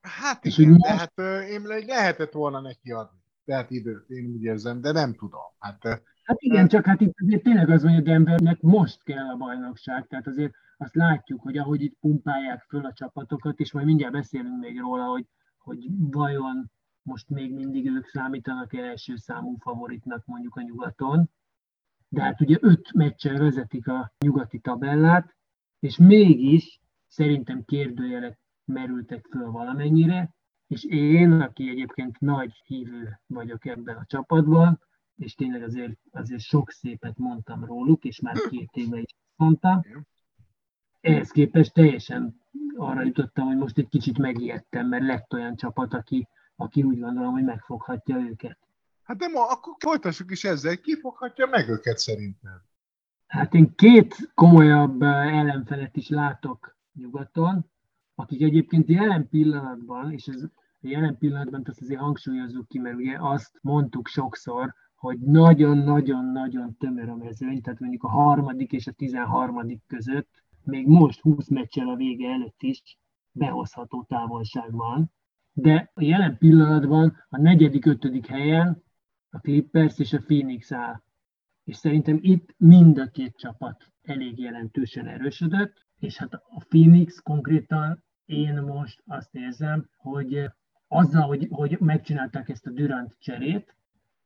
Hát 0.00 0.44
és 0.44 0.58
igen, 0.58 0.72
most... 0.72 0.86
hát 0.86 1.18
én 1.48 1.62
lehetett 1.86 2.32
volna 2.32 2.60
neki 2.60 2.92
adni. 2.92 3.18
Tehát 3.44 3.70
időt, 3.70 4.08
én 4.08 4.26
úgy 4.26 4.42
érzem, 4.42 4.80
de 4.80 4.92
nem 4.92 5.14
tudom. 5.14 5.40
Hát, 5.58 5.84
hát 6.22 6.40
igen, 6.40 6.68
csak 6.68 6.86
hát 6.86 7.00
itt 7.00 7.14
azért 7.24 7.42
tényleg 7.42 7.70
az 7.70 7.82
van, 7.82 7.92
hogy 7.92 8.00
a 8.00 8.04
Denvernek 8.04 8.60
most 8.60 9.02
kell 9.02 9.28
a 9.28 9.36
bajnokság, 9.36 10.06
tehát 10.06 10.26
azért 10.26 10.52
azt 10.76 10.94
látjuk, 10.94 11.42
hogy 11.42 11.58
ahogy 11.58 11.82
itt 11.82 11.96
pumpálják 12.00 12.64
föl 12.68 12.84
a 12.84 12.92
csapatokat, 12.92 13.60
és 13.60 13.72
majd 13.72 13.86
mindjárt 13.86 14.12
beszélünk 14.12 14.60
még 14.60 14.78
róla, 14.78 15.04
hogy 15.04 15.26
hogy 15.58 15.86
vajon 16.10 16.70
most 17.02 17.28
még 17.28 17.54
mindig 17.54 17.86
ők 17.86 18.06
számítanak 18.06 18.74
első 18.74 19.16
számú 19.16 19.56
favoritnak 19.58 20.26
mondjuk 20.26 20.56
a 20.56 20.62
nyugaton, 20.62 21.30
de 22.12 22.22
hát 22.22 22.40
ugye 22.40 22.56
öt 22.60 22.92
meccsen 22.92 23.38
vezetik 23.38 23.88
a 23.88 24.12
nyugati 24.18 24.58
tabellát, 24.58 25.34
és 25.80 25.96
mégis 25.96 26.80
szerintem 27.06 27.64
kérdőjelek 27.64 28.38
merültek 28.64 29.26
föl 29.30 29.50
valamennyire, 29.50 30.34
és 30.66 30.84
én, 30.84 31.32
aki 31.32 31.68
egyébként 31.68 32.20
nagy 32.20 32.62
hívő 32.66 33.20
vagyok 33.26 33.66
ebben 33.66 33.96
a 33.96 34.04
csapatban, 34.06 34.80
és 35.16 35.34
tényleg 35.34 35.62
azért, 35.62 35.98
azért 36.10 36.40
sok 36.40 36.70
szépet 36.70 37.18
mondtam 37.18 37.64
róluk, 37.64 38.04
és 38.04 38.20
már 38.20 38.36
két 38.50 38.70
éve 38.72 38.98
is 38.98 39.14
mondtam. 39.36 39.80
Ehhez 41.00 41.30
képest 41.30 41.72
teljesen 41.72 42.40
arra 42.76 43.02
jutottam, 43.02 43.46
hogy 43.46 43.56
most 43.56 43.78
egy 43.78 43.88
kicsit 43.88 44.18
megijedtem, 44.18 44.88
mert 44.88 45.04
lett 45.04 45.32
olyan 45.32 45.56
csapat, 45.56 45.94
aki, 45.94 46.28
aki 46.56 46.82
úgy 46.82 46.98
gondolom, 46.98 47.32
hogy 47.32 47.44
megfoghatja 47.44 48.16
őket. 48.16 48.58
Hát 49.12 49.20
de 49.20 49.28
ma, 49.28 49.46
akkor 49.46 49.74
folytassuk 49.78 50.30
is 50.30 50.44
ezzel, 50.44 50.80
ki 50.80 51.00
foghatja 51.00 51.46
meg 51.46 51.68
őket 51.68 51.98
szerintem? 51.98 52.62
Hát 53.26 53.54
én 53.54 53.74
két 53.74 54.32
komolyabb 54.34 55.02
ellenfelet 55.02 55.96
is 55.96 56.08
látok 56.08 56.76
nyugaton, 56.92 57.70
akik 58.14 58.42
egyébként 58.42 58.88
jelen 58.88 59.28
pillanatban, 59.28 60.12
és 60.12 60.26
ez 60.26 60.42
jelen 60.80 61.18
pillanatban 61.18 61.62
azt 61.66 61.80
azért 61.80 62.00
hangsúlyozzuk 62.00 62.68
ki, 62.68 62.78
mert 62.78 62.96
ugye 62.96 63.16
azt 63.20 63.58
mondtuk 63.60 64.06
sokszor, 64.06 64.74
hogy 64.94 65.18
nagyon-nagyon-nagyon 65.18 66.76
tömör 66.76 67.08
a 67.08 67.16
mezőny, 67.16 67.60
tehát 67.60 67.80
mondjuk 67.80 68.02
a 68.02 68.08
harmadik 68.08 68.72
és 68.72 68.86
a 68.86 68.92
tizenharmadik 68.92 69.82
között, 69.86 70.42
még 70.64 70.86
most 70.86 71.20
20 71.20 71.48
meccsel 71.48 71.88
a 71.88 71.96
vége 71.96 72.28
előtt 72.28 72.62
is 72.62 72.98
behozható 73.32 74.04
távolság 74.08 74.70
de 75.52 75.90
a 75.94 76.02
jelen 76.02 76.38
pillanatban 76.38 77.16
a 77.28 77.40
negyedik, 77.40 77.86
ötödik 77.86 78.26
helyen 78.26 78.82
a 79.34 79.40
Clippers 79.40 79.98
és 79.98 80.12
a 80.12 80.18
Phoenix 80.18 80.72
áll. 80.72 81.02
És 81.64 81.76
szerintem 81.76 82.18
itt 82.20 82.54
mind 82.56 82.98
a 82.98 83.06
két 83.06 83.36
csapat 83.36 83.92
elég 84.02 84.38
jelentősen 84.38 85.06
erősödött, 85.06 85.86
és 85.98 86.16
hát 86.16 86.34
a 86.34 86.64
Phoenix 86.68 87.18
konkrétan 87.18 88.04
én 88.24 88.62
most 88.62 89.02
azt 89.06 89.34
érzem, 89.34 89.88
hogy 89.96 90.50
azzal, 90.88 91.26
hogy, 91.26 91.48
hogy 91.50 91.76
megcsinálták 91.80 92.48
ezt 92.48 92.66
a 92.66 92.70
Durant 92.70 93.16
cserét, 93.18 93.76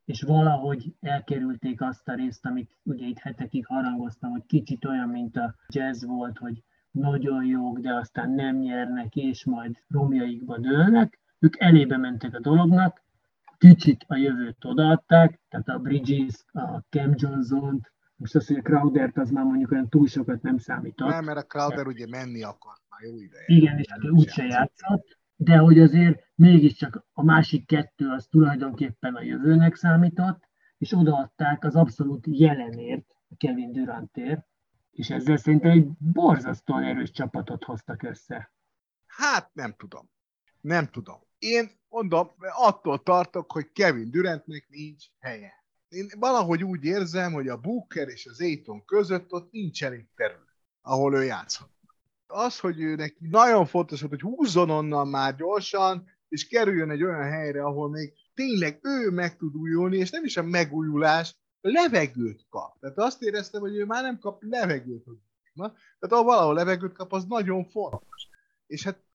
és 0.05 0.21
valahogy 0.21 0.93
elkerülték 0.99 1.81
azt 1.81 2.07
a 2.07 2.15
részt, 2.15 2.45
amit 2.45 2.77
ugye 2.83 3.05
itt 3.05 3.17
hetekig 3.17 3.65
harangoztam, 3.65 4.31
hogy 4.31 4.45
kicsit 4.45 4.85
olyan, 4.85 5.09
mint 5.09 5.37
a 5.37 5.55
jazz 5.67 6.05
volt, 6.05 6.37
hogy 6.37 6.63
nagyon 6.91 7.45
jók, 7.45 7.79
de 7.79 7.93
aztán 7.93 8.31
nem 8.31 8.57
nyernek, 8.57 9.15
és 9.15 9.45
majd 9.45 9.75
romjaikba 9.87 10.57
dőlnek. 10.57 11.19
Ők 11.39 11.59
elébe 11.59 11.97
mentek 11.97 12.33
a 12.33 12.39
dolognak, 12.39 13.03
kicsit 13.57 14.05
a 14.07 14.15
jövőt 14.15 14.65
odaadták, 14.65 15.41
tehát 15.49 15.67
a 15.67 15.77
Bridges, 15.77 16.45
a 16.51 16.83
Cam 16.89 17.13
Johnson-t, 17.15 17.91
most 18.15 18.35
azt, 18.35 18.47
hogy 18.47 18.57
a 18.57 18.61
Crowdert 18.61 19.17
az 19.17 19.29
már 19.29 19.43
mondjuk 19.43 19.71
olyan 19.71 19.89
túl 19.89 20.07
sokat 20.07 20.41
nem 20.41 20.57
számított. 20.57 21.09
Nem, 21.09 21.25
mert 21.25 21.37
a 21.37 21.43
Crowder 21.43 21.87
ugye 21.87 22.07
menni 22.09 22.43
akart 22.43 22.81
már 22.89 23.01
jó 23.01 23.19
ideje. 23.19 23.43
Igen, 23.47 23.77
és 23.77 23.85
hát 23.89 24.09
úgyse 24.09 24.43
játszott, 24.43 25.17
de 25.35 25.57
hogy 25.57 25.79
azért 25.79 26.23
mégiscsak 26.35 27.05
a 27.13 27.23
másik 27.23 27.65
kettő 27.65 28.09
az 28.09 28.27
tulajdonképpen 28.27 29.15
a 29.15 29.21
jövőnek 29.21 29.75
számított, 29.75 30.43
és 30.77 30.93
odaadták 30.93 31.63
az 31.63 31.75
abszolút 31.75 32.25
jelenért, 32.27 33.05
a 33.29 33.35
Kevin 33.37 33.71
Durantért, 33.71 34.45
és 34.91 35.09
ezzel 35.09 35.37
szerintem 35.37 35.71
egy 35.71 35.87
borzasztóan 35.97 36.83
erős 36.83 37.11
csapatot 37.11 37.63
hoztak 37.63 38.03
össze. 38.03 38.51
Hát 39.05 39.49
nem 39.53 39.73
tudom. 39.77 40.09
Nem 40.61 40.85
tudom. 40.85 41.26
Én 41.37 41.71
mondom, 41.89 42.31
attól 42.55 43.03
tartok, 43.03 43.51
hogy 43.51 43.71
Kevin 43.71 44.11
Durantnek 44.11 44.67
nincs 44.69 45.05
helye. 45.19 45.53
Én 45.89 46.07
valahogy 46.19 46.63
úgy 46.63 46.83
érzem, 46.83 47.33
hogy 47.33 47.47
a 47.47 47.57
Booker 47.57 48.07
és 48.07 48.25
az 48.25 48.41
Aiton 48.41 48.85
között 48.85 49.31
ott 49.31 49.51
nincs 49.51 49.83
elég 49.83 50.05
terület, 50.15 50.55
ahol 50.81 51.15
ő 51.15 51.23
játszhat. 51.23 51.69
Az, 52.27 52.59
hogy 52.59 52.81
ő 52.81 52.95
neki 52.95 53.27
nagyon 53.29 53.65
fontos, 53.65 54.01
hogy 54.01 54.21
húzzon 54.21 54.69
onnan 54.69 55.07
már 55.07 55.35
gyorsan, 55.35 56.09
és 56.29 56.47
kerüljön 56.47 56.89
egy 56.89 57.03
olyan 57.03 57.23
helyre, 57.23 57.63
ahol 57.63 57.89
még 57.89 58.13
tényleg 58.33 58.79
ő 58.81 59.09
meg 59.09 59.37
tud 59.37 59.55
újulni, 59.55 59.97
és 59.97 60.09
nem 60.09 60.23
is 60.23 60.37
a 60.37 60.43
megújulás, 60.43 61.35
levegőt 61.61 62.45
kap. 62.49 62.79
Tehát 62.79 62.97
azt 62.97 63.21
éreztem, 63.21 63.61
hogy 63.61 63.75
ő 63.75 63.85
már 63.85 64.03
nem 64.03 64.19
kap 64.19 64.43
levegőt. 64.43 65.05
Na, 65.53 65.67
tehát 65.71 66.15
ahol 66.15 66.23
valahol 66.23 66.53
levegőt 66.53 66.93
kap, 66.93 67.13
az 67.13 67.25
nagyon 67.25 67.65
fontos. 67.65 68.27
És 68.67 68.83
hát 68.83 69.06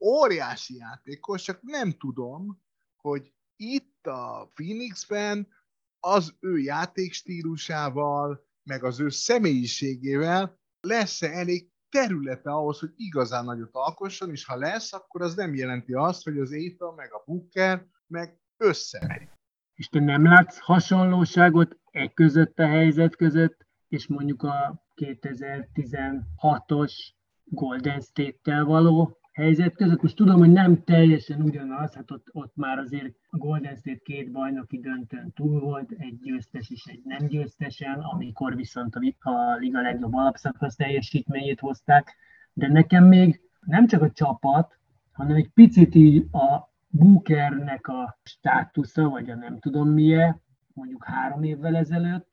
óriási 0.00 0.76
játékos, 0.76 1.42
csak 1.42 1.62
nem 1.62 1.92
tudom, 1.92 2.62
hogy 2.96 3.32
itt 3.56 4.06
a 4.06 4.50
Phoenixben 4.54 5.48
az 6.00 6.34
ő 6.40 6.58
játékstílusával, 6.58 8.46
meg 8.62 8.84
az 8.84 9.00
ő 9.00 9.08
személyiségével 9.08 10.58
lesz-e 10.80 11.30
elég 11.30 11.70
területe 11.88 12.50
ahhoz, 12.50 12.78
hogy 12.78 12.92
igazán 12.96 13.44
nagyot 13.44 13.74
alkosson, 13.74 14.30
és 14.30 14.44
ha 14.44 14.56
lesz, 14.56 14.92
akkor 14.92 15.22
az 15.22 15.34
nem 15.34 15.54
jelenti 15.54 15.92
azt, 15.92 16.24
hogy 16.24 16.38
az 16.38 16.52
Éta, 16.52 16.92
meg 16.92 17.12
a 17.12 17.22
Booker, 17.26 17.86
meg 18.06 18.40
összemegy. 18.56 19.28
És 19.74 19.88
te 19.88 20.00
nem 20.00 20.24
látsz 20.24 20.58
hasonlóságot 20.58 21.76
e 21.90 22.12
között 22.12 22.58
a 22.58 22.66
helyzet 22.66 23.16
között, 23.16 23.66
és 23.88 24.06
mondjuk 24.06 24.42
a 24.42 24.86
2016-os 24.94 26.92
Golden 27.44 28.00
State-tel 28.00 28.64
való 28.64 29.18
helyzet 29.36 29.74
között. 29.74 30.02
Most 30.02 30.16
tudom, 30.16 30.38
hogy 30.38 30.52
nem 30.52 30.84
teljesen 30.84 31.42
ugyanaz, 31.42 31.94
hát 31.94 32.10
ott, 32.10 32.28
ott 32.32 32.56
már 32.56 32.78
azért 32.78 33.14
a 33.28 33.36
Golden 33.36 33.76
State 33.76 34.00
két 34.04 34.30
bajnoki 34.30 34.80
döntőn 34.80 35.32
túl 35.34 35.60
volt, 35.60 35.90
egy 35.98 36.18
győztes 36.20 36.70
és 36.70 36.84
egy 36.84 37.00
nem 37.04 37.26
győztesen, 37.26 37.98
amikor 37.98 38.56
viszont 38.56 38.94
a, 38.94 39.30
a 39.30 39.56
liga 39.56 39.80
legjobb 39.80 40.14
alapszakasz 40.14 40.76
teljesítményét 40.76 41.60
hozták, 41.60 42.16
de 42.52 42.68
nekem 42.68 43.04
még 43.04 43.40
nem 43.60 43.86
csak 43.86 44.02
a 44.02 44.10
csapat, 44.10 44.78
hanem 45.12 45.36
egy 45.36 45.50
picit 45.54 45.94
így 45.94 46.26
a 46.32 46.70
Bookernek 46.88 47.88
a 47.88 48.18
státusza, 48.22 49.08
vagy 49.08 49.30
a 49.30 49.34
nem 49.34 49.58
tudom 49.58 49.88
milyen, 49.88 50.42
mondjuk 50.72 51.04
három 51.04 51.42
évvel 51.42 51.76
ezelőtt, 51.76 52.28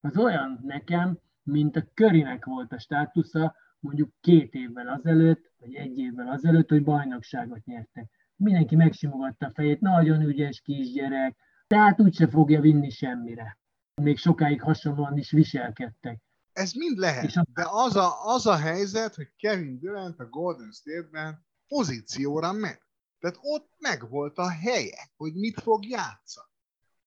az 0.00 0.16
olyan 0.16 0.60
nekem, 0.62 1.18
mint 1.42 1.76
a 1.76 1.84
Körinek 1.94 2.44
volt 2.44 2.72
a 2.72 2.78
státusza, 2.78 3.54
mondjuk 3.80 4.10
két 4.20 4.54
évvel 4.54 4.88
azelőtt, 4.88 5.52
vagy 5.58 5.74
egy 5.74 5.98
évvel 5.98 6.28
azelőtt, 6.28 6.68
hogy 6.68 6.84
bajnokságot 6.84 7.64
nyertek. 7.64 8.10
Mindenki 8.36 8.76
megsimogatta 8.76 9.46
a 9.46 9.52
fejét, 9.54 9.80
nagyon 9.80 10.20
ügyes 10.22 10.60
kisgyerek, 10.60 11.36
tehát 11.66 12.00
úgyse 12.00 12.28
fogja 12.28 12.60
vinni 12.60 12.90
semmire. 12.90 13.58
Még 14.02 14.18
sokáig 14.18 14.62
hasonlóan 14.62 15.18
is 15.18 15.30
viselkedtek. 15.30 16.20
Ez 16.52 16.72
mind 16.72 16.98
lehet, 16.98 17.36
a... 17.36 17.44
de 17.52 17.66
az 17.68 17.96
a, 17.96 18.34
az 18.34 18.46
a 18.46 18.56
helyzet, 18.56 19.14
hogy 19.14 19.32
Kevin 19.36 19.78
Durant 19.78 20.20
a 20.20 20.28
Golden 20.28 20.70
State-ben 20.72 21.46
pozícióra 21.68 22.52
ment. 22.52 22.82
Tehát 23.18 23.38
ott 23.40 23.70
megvolt 23.78 24.38
a 24.38 24.50
helye, 24.50 25.10
hogy 25.16 25.34
mit 25.34 25.60
fog 25.60 25.86
játszani. 25.86 26.48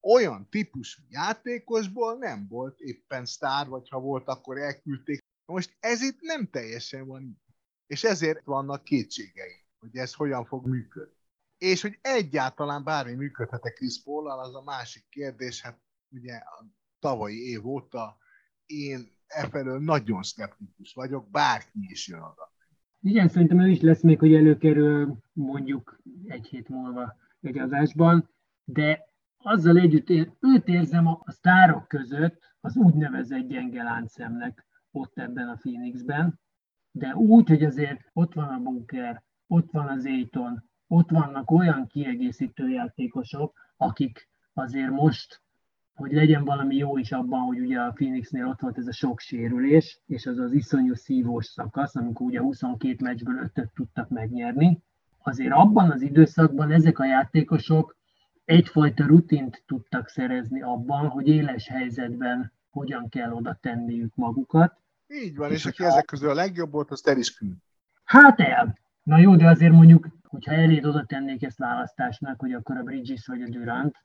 Olyan 0.01 0.47
típusú 0.49 1.01
játékosból 1.09 2.17
nem 2.17 2.47
volt 2.49 2.79
éppen 2.79 3.25
sztár, 3.25 3.67
vagy 3.67 3.89
ha 3.89 3.99
volt, 3.99 4.27
akkor 4.27 4.57
elküldték 4.57 5.22
most 5.45 5.75
ez 5.79 6.01
itt 6.01 6.19
nem 6.19 6.47
teljesen 6.50 7.07
van 7.07 7.41
És 7.88 8.03
ezért 8.03 8.45
vannak 8.45 8.83
kétségei, 8.83 9.65
hogy 9.79 9.95
ez 9.95 10.13
hogyan 10.13 10.45
fog 10.45 10.67
működni. 10.67 11.21
És 11.57 11.81
hogy 11.81 12.00
egyáltalán 12.01 12.83
bármi 12.83 13.13
működhet-e 13.13 13.69
Chris 13.69 14.03
paul 14.03 14.29
az 14.29 14.55
a 14.55 14.63
másik 14.63 15.05
kérdés, 15.09 15.62
hát 15.62 15.79
ugye 16.09 16.33
a 16.35 16.65
tavalyi 17.00 17.50
év 17.50 17.67
óta 17.67 18.17
én 18.65 19.17
efelől 19.27 19.79
nagyon 19.79 20.23
szkeptikus 20.23 20.93
vagyok, 20.93 21.29
bárki 21.29 21.79
is 21.89 22.07
jön 22.07 22.21
oda. 22.21 22.51
Igen, 23.01 23.27
szerintem 23.27 23.59
ő 23.59 23.69
is 23.69 23.81
lesz 23.81 24.01
még, 24.01 24.19
hogy 24.19 24.33
előkerül 24.33 25.17
mondjuk 25.33 26.01
egy 26.25 26.47
hét 26.47 26.69
múlva 26.69 27.15
egy 27.41 27.57
adásban, 27.57 28.29
de 28.63 29.13
azzal 29.38 29.77
együtt 29.77 30.09
én 30.09 30.38
őt 30.39 30.67
érzem 30.67 31.07
a 31.07 31.23
sztárok 31.25 31.88
között 31.88 32.39
az 32.62 32.75
úgynevezett 32.75 33.47
gyenge 33.47 33.83
láncszemnek 33.83 34.65
ott 34.93 35.17
ebben 35.17 35.47
a 35.50 35.55
Phoenixben, 35.55 36.39
de 36.91 37.15
úgy, 37.15 37.47
hogy 37.47 37.63
azért 37.63 38.09
ott 38.13 38.33
van 38.33 38.47
a 38.47 38.59
Bunker, 38.59 39.23
ott 39.47 39.71
van 39.71 39.88
az 39.88 40.05
Aiton, 40.05 40.63
ott 40.88 41.09
vannak 41.09 41.51
olyan 41.51 41.88
kiegészítő 41.88 42.69
játékosok, 42.69 43.53
akik 43.77 44.29
azért 44.53 44.89
most, 44.91 45.41
hogy 45.93 46.12
legyen 46.12 46.43
valami 46.43 46.75
jó 46.75 46.97
is 46.97 47.12
abban, 47.12 47.39
hogy 47.39 47.59
ugye 47.59 47.79
a 47.79 47.91
Phoenixnél 47.91 48.47
ott 48.47 48.59
volt 48.59 48.77
ez 48.77 48.88
a 48.88 48.91
sok 48.91 49.19
sérülés, 49.19 50.00
és 50.05 50.25
az 50.25 50.38
az 50.38 50.53
iszonyú 50.53 50.93
szívós 50.93 51.45
szakasz, 51.45 51.95
amikor 51.95 52.25
ugye 52.25 52.39
22 52.39 53.03
meccsből 53.03 53.51
5 53.55 53.69
tudtak 53.75 54.09
megnyerni, 54.09 54.81
azért 55.23 55.53
abban 55.53 55.91
az 55.91 56.01
időszakban 56.01 56.71
ezek 56.71 57.00
a 57.00 57.05
játékosok 57.05 57.95
egyfajta 58.45 59.05
rutint 59.05 59.63
tudtak 59.65 60.07
szerezni 60.07 60.62
abban, 60.62 61.07
hogy 61.07 61.27
éles 61.27 61.67
helyzetben 61.67 62.51
hogyan 62.69 63.09
kell 63.09 63.31
oda 63.31 63.57
tenniük 63.62 64.15
magukat, 64.15 64.82
így 65.13 65.36
van, 65.36 65.51
és, 65.51 65.58
és 65.58 65.65
aki 65.65 65.84
ezek 65.84 66.05
közül 66.05 66.29
a 66.29 66.34
legjobb 66.34 66.72
volt, 66.72 66.91
az 66.91 67.01
Teris 67.01 67.34
Kühn. 67.34 67.51
Hát 68.03 68.39
el. 68.39 68.77
Na 69.03 69.17
jó, 69.17 69.36
de 69.36 69.48
azért 69.48 69.72
mondjuk, 69.72 70.08
hogyha 70.27 70.51
eléd 70.51 70.86
oda 70.86 71.05
tennék 71.05 71.43
ezt 71.43 71.58
választásnak, 71.58 72.39
hogy 72.39 72.53
akkor 72.53 72.77
a 72.77 72.84
Bridges 72.84 73.27
vagy 73.27 73.41
a 73.41 73.50
Durant, 73.50 73.96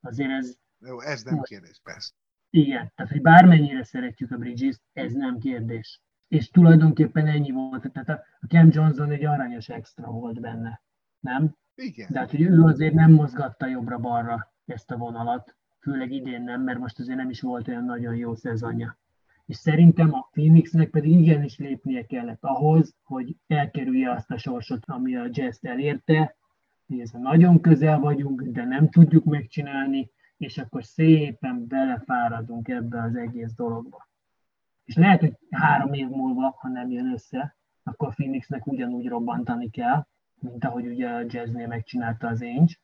azért 0.00 0.30
ez... 0.30 0.54
Jó, 0.78 1.00
ez 1.00 1.22
nem 1.22 1.40
kérdés, 1.40 1.80
persze. 1.82 2.12
Igen, 2.50 2.92
tehát 2.94 3.12
hogy 3.12 3.22
bármennyire 3.22 3.84
szeretjük 3.84 4.30
a 4.30 4.36
Bridges, 4.36 4.76
ez 4.92 5.12
nem 5.12 5.38
kérdés. 5.38 6.00
És 6.28 6.50
tulajdonképpen 6.50 7.26
ennyi 7.26 7.50
volt. 7.50 7.92
Tehát 7.92 8.08
a 8.40 8.46
Cam 8.48 8.68
Johnson 8.70 9.10
egy 9.10 9.24
aranyos 9.24 9.68
extra 9.68 10.10
volt 10.10 10.40
benne, 10.40 10.82
nem? 11.20 11.56
Igen. 11.74 12.08
De 12.10 12.18
hát, 12.18 12.30
hogy 12.30 12.40
ő 12.40 12.62
azért 12.62 12.94
nem 12.94 13.12
mozgatta 13.12 13.66
jobbra-balra 13.66 14.54
ezt 14.66 14.90
a 14.90 14.96
vonalat 14.96 15.56
főleg 15.86 16.12
idén 16.12 16.42
nem, 16.42 16.62
mert 16.62 16.78
most 16.78 16.98
azért 16.98 17.16
nem 17.16 17.30
is 17.30 17.40
volt 17.40 17.68
olyan 17.68 17.84
nagyon 17.84 18.14
jó 18.14 18.34
szezonja. 18.34 18.98
És 19.46 19.56
szerintem 19.56 20.14
a 20.14 20.28
Phoenixnek 20.30 20.90
pedig 20.90 21.20
igenis 21.20 21.58
lépnie 21.58 22.06
kellett 22.06 22.44
ahhoz, 22.44 22.94
hogy 23.04 23.36
elkerülje 23.46 24.10
azt 24.10 24.30
a 24.30 24.38
sorsot, 24.38 24.82
ami 24.86 25.16
a 25.16 25.28
jazz 25.30 25.64
elérte, 25.64 26.36
hogy 26.86 27.00
ez 27.00 27.10
nagyon 27.10 27.60
közel 27.60 27.98
vagyunk, 27.98 28.42
de 28.42 28.64
nem 28.64 28.88
tudjuk 28.88 29.24
megcsinálni, 29.24 30.10
és 30.36 30.58
akkor 30.58 30.84
szépen 30.84 31.66
belefáradunk 31.66 32.68
ebbe 32.68 33.02
az 33.02 33.16
egész 33.16 33.52
dologba. 33.54 34.08
És 34.84 34.96
lehet, 34.96 35.20
hogy 35.20 35.32
három 35.50 35.92
év 35.92 36.08
múlva, 36.08 36.56
ha 36.58 36.68
nem 36.68 36.90
jön 36.90 37.12
össze, 37.12 37.56
akkor 37.82 38.14
Phoenixnek 38.14 38.66
ugyanúgy 38.66 39.06
robbantani 39.08 39.70
kell, 39.70 40.06
mint 40.40 40.64
ahogy 40.64 40.86
ugye 40.86 41.08
a 41.08 41.24
jazznél 41.28 41.66
megcsinálta 41.66 42.28
az 42.28 42.42
Ainge, 42.42 42.74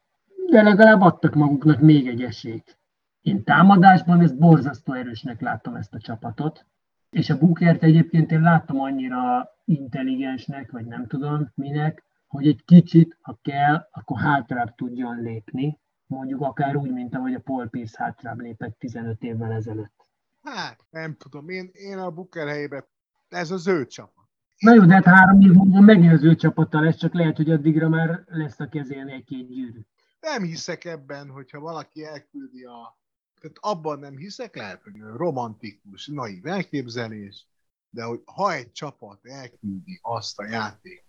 de 0.50 0.62
legalább 0.62 1.00
adtak 1.00 1.34
maguknak 1.34 1.80
még 1.80 2.08
egy 2.08 2.22
esélyt. 2.22 2.78
Én 3.22 3.44
támadásban 3.44 4.20
ezt 4.20 4.38
borzasztó 4.38 4.92
erősnek 4.92 5.40
látom 5.40 5.74
ezt 5.74 5.94
a 5.94 5.98
csapatot, 5.98 6.66
és 7.10 7.30
a 7.30 7.38
Bookert 7.38 7.82
egyébként 7.82 8.30
én 8.30 8.40
láttam 8.40 8.80
annyira 8.80 9.50
intelligensnek, 9.64 10.70
vagy 10.70 10.86
nem 10.86 11.06
tudom 11.06 11.50
minek, 11.54 12.04
hogy 12.26 12.46
egy 12.46 12.64
kicsit, 12.64 13.16
ha 13.20 13.38
kell, 13.42 13.88
akkor 13.92 14.20
hátrább 14.20 14.74
tudjon 14.74 15.22
lépni, 15.22 15.80
mondjuk 16.06 16.40
akár 16.40 16.76
úgy, 16.76 16.90
mint 16.90 17.14
ahogy 17.14 17.34
a 17.34 17.40
Paul 17.40 17.68
Pierce 17.68 18.02
hátrább 18.04 18.40
lépett 18.40 18.78
15 18.78 19.22
évvel 19.22 19.52
ezelőtt. 19.52 20.06
Hát, 20.42 20.84
nem 20.90 21.16
tudom, 21.16 21.48
én, 21.48 21.70
én 21.72 21.98
a 21.98 22.10
Booker 22.10 22.48
helyében, 22.48 22.84
ez 23.28 23.50
az 23.50 23.66
ő 23.66 23.86
csapat. 23.86 24.24
Na 24.58 24.74
jó, 24.74 24.84
de 24.84 24.94
hát 24.94 25.04
három 25.04 25.40
év 25.40 25.52
múlva 25.52 25.80
megint 25.80 26.12
az 26.12 26.24
ő 26.24 26.34
csapata 26.34 26.80
lesz, 26.80 26.96
csak 26.96 27.14
lehet, 27.14 27.36
hogy 27.36 27.50
addigra 27.50 27.88
már 27.88 28.24
lesz 28.26 28.60
a 28.60 28.68
kezén 28.68 29.08
egy-két 29.08 29.48
gyűrű. 29.48 29.80
Nem 30.20 30.42
hiszek 30.42 30.84
ebben, 30.84 31.30
hogyha 31.30 31.60
valaki 31.60 32.04
elküldi 32.04 32.64
a... 32.64 33.00
Tehát 33.42 33.58
abban 33.60 33.98
nem 33.98 34.16
hiszek, 34.16 34.56
lehet, 34.56 34.82
hogy 34.82 34.98
romantikus, 34.98 36.06
naív 36.06 36.46
elképzelés, 36.46 37.46
de 37.90 38.02
hogy 38.02 38.22
ha 38.24 38.52
egy 38.52 38.72
csapat 38.72 39.26
elküldi 39.26 39.98
azt 40.02 40.38
a 40.38 40.44
játékot, 40.44 41.06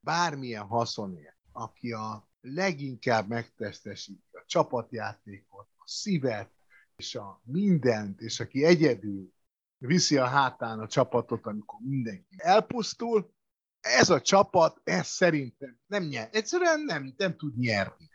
bármilyen 0.00 0.66
haszonért, 0.66 1.36
aki 1.52 1.92
a 1.92 2.28
leginkább 2.40 3.28
megtestesíti 3.28 4.28
a 4.32 4.44
csapatjátékot, 4.46 5.68
a 5.76 5.84
szívet, 5.84 6.50
és 6.96 7.14
a 7.14 7.40
mindent, 7.44 8.20
és 8.20 8.40
aki 8.40 8.64
egyedül 8.64 9.32
viszi 9.78 10.16
a 10.16 10.26
hátán 10.26 10.78
a 10.78 10.88
csapatot, 10.88 11.46
amikor 11.46 11.78
mindenki 11.82 12.34
elpusztul, 12.36 13.34
ez 13.80 14.10
a 14.10 14.20
csapat, 14.20 14.80
ez 14.84 15.06
szerintem 15.06 15.78
nem 15.86 16.02
nyer. 16.02 16.28
Egyszerűen 16.32 16.80
nem, 16.80 17.14
nem 17.16 17.36
tud 17.36 17.58
nyerni. 17.58 18.08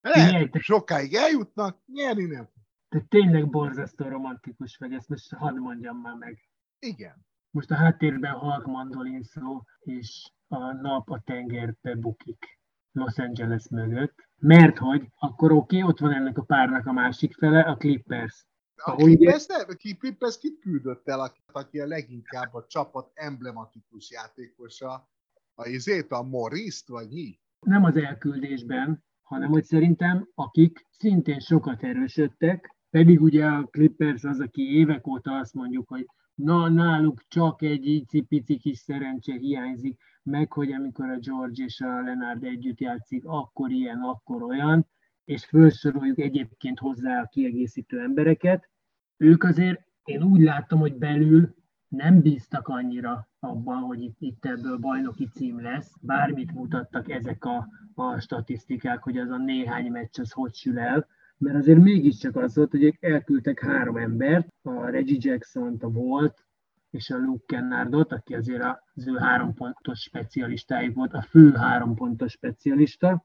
Lehet, 0.00 0.50
sokáig 0.52 1.14
eljutnak, 1.14 1.82
nyerni 1.86 2.24
nem 2.24 2.50
Te 2.90 3.00
tényleg 3.08 3.50
borzasztó 3.50 4.08
romantikus 4.08 4.76
vagy, 4.76 4.92
ezt 4.92 5.08
most 5.08 5.34
hadd 5.34 5.54
mondjam 5.54 5.96
már 5.96 6.14
meg. 6.14 6.38
Igen. 6.78 7.26
Most 7.50 7.70
a 7.70 7.74
háttérben 7.74 8.32
halk 8.32 8.66
mandolin 8.66 9.22
szó, 9.22 9.62
és 9.78 10.32
a 10.48 10.72
nap 10.72 11.10
a 11.10 11.22
tengerbe 11.24 11.94
bukik 11.94 12.58
Los 12.92 13.18
Angeles 13.18 13.68
mögött, 13.68 14.28
mert 14.38 14.78
hogy 14.78 15.08
akkor 15.18 15.52
oké, 15.52 15.76
okay, 15.76 15.88
ott 15.88 15.98
van 15.98 16.12
ennek 16.12 16.38
a 16.38 16.42
párnak 16.42 16.86
a 16.86 16.92
másik 16.92 17.34
fele, 17.34 17.60
a 17.60 17.76
Clippers. 17.76 18.46
A 18.74 18.94
Clippers, 18.94 19.46
nem, 19.46 19.60
a 19.68 19.74
Clippers 19.74 20.38
kit 20.38 20.58
küldött 20.60 21.08
el, 21.08 21.32
aki 21.52 21.80
a 21.80 21.86
leginkább 21.86 22.54
a 22.54 22.66
csapat 22.66 23.10
emblematikus 23.14 24.10
játékosa, 24.10 25.08
a 25.54 25.66
izét, 25.66 26.10
a 26.10 26.22
Morris-t, 26.22 26.88
vagy 26.88 27.08
mi? 27.08 27.40
Nem 27.60 27.84
az 27.84 27.96
elküldésben, 27.96 29.04
hanem 29.22 29.50
hogy 29.50 29.64
szerintem 29.64 30.28
akik 30.34 30.86
szintén 30.90 31.38
sokat 31.38 31.82
erősödtek, 31.82 32.78
pedig 32.90 33.20
ugye 33.20 33.46
a 33.46 33.64
Clippers 33.64 34.24
az, 34.24 34.40
aki 34.40 34.76
évek 34.76 35.06
óta 35.06 35.36
azt 35.36 35.54
mondjuk, 35.54 35.88
hogy 35.88 36.06
na, 36.34 36.68
náluk 36.68 37.22
csak 37.28 37.62
egy 37.62 37.86
icipici 37.86 38.56
kis 38.56 38.78
szerencse 38.78 39.34
hiányzik, 39.34 40.00
meg 40.22 40.52
hogy 40.52 40.72
amikor 40.72 41.08
a 41.08 41.18
George 41.18 41.64
és 41.64 41.80
a 41.80 42.00
Leonard 42.02 42.44
együtt 42.44 42.80
játszik, 42.80 43.24
akkor 43.24 43.70
ilyen, 43.70 44.00
akkor 44.00 44.42
olyan, 44.42 44.86
és 45.24 45.44
felsoroljuk 45.44 46.18
egyébként 46.18 46.78
hozzá 46.78 47.20
a 47.20 47.26
kiegészítő 47.26 48.00
embereket, 48.00 48.68
ők 49.16 49.44
azért 49.44 49.80
én 50.04 50.22
úgy 50.22 50.40
látom, 50.40 50.80
hogy 50.80 50.94
belül 50.94 51.54
nem 51.88 52.20
bíztak 52.20 52.68
annyira 52.68 53.28
abban, 53.38 53.82
hogy 53.82 54.02
itt, 54.02 54.16
itt 54.18 54.44
ebből 54.44 54.76
bajnoki 54.76 55.28
cím 55.28 55.60
lesz. 55.60 55.94
Bármit 56.00 56.52
mutattak 56.52 57.10
ezek 57.10 57.44
a, 57.44 57.68
a 57.94 58.20
statisztikák, 58.20 59.02
hogy 59.02 59.18
az 59.18 59.30
a 59.30 59.36
néhány 59.36 59.90
meccs 59.90 60.20
az 60.20 60.32
hogy 60.32 60.54
sül 60.54 60.78
el, 60.78 61.06
mert 61.40 61.56
azért 61.56 61.78
mégiscsak 61.78 62.36
az 62.36 62.56
volt, 62.56 62.70
hogy 62.70 62.96
elküldtek 63.00 63.60
három 63.60 63.96
embert, 63.96 64.48
a 64.62 64.90
Reggie 64.90 65.18
jackson 65.20 65.76
a 65.80 65.90
Volt, 65.90 66.44
és 66.90 67.10
a 67.10 67.18
Luke 67.18 67.44
Kennardot, 67.46 68.12
aki 68.12 68.34
azért 68.34 68.62
az 68.94 69.06
ő 69.08 69.16
három 69.16 69.54
pontos 69.54 70.00
specialistáig 70.00 70.94
volt, 70.94 71.12
a 71.12 71.22
fő 71.22 71.52
három 71.52 71.94
pontos 71.94 72.32
specialista, 72.32 73.24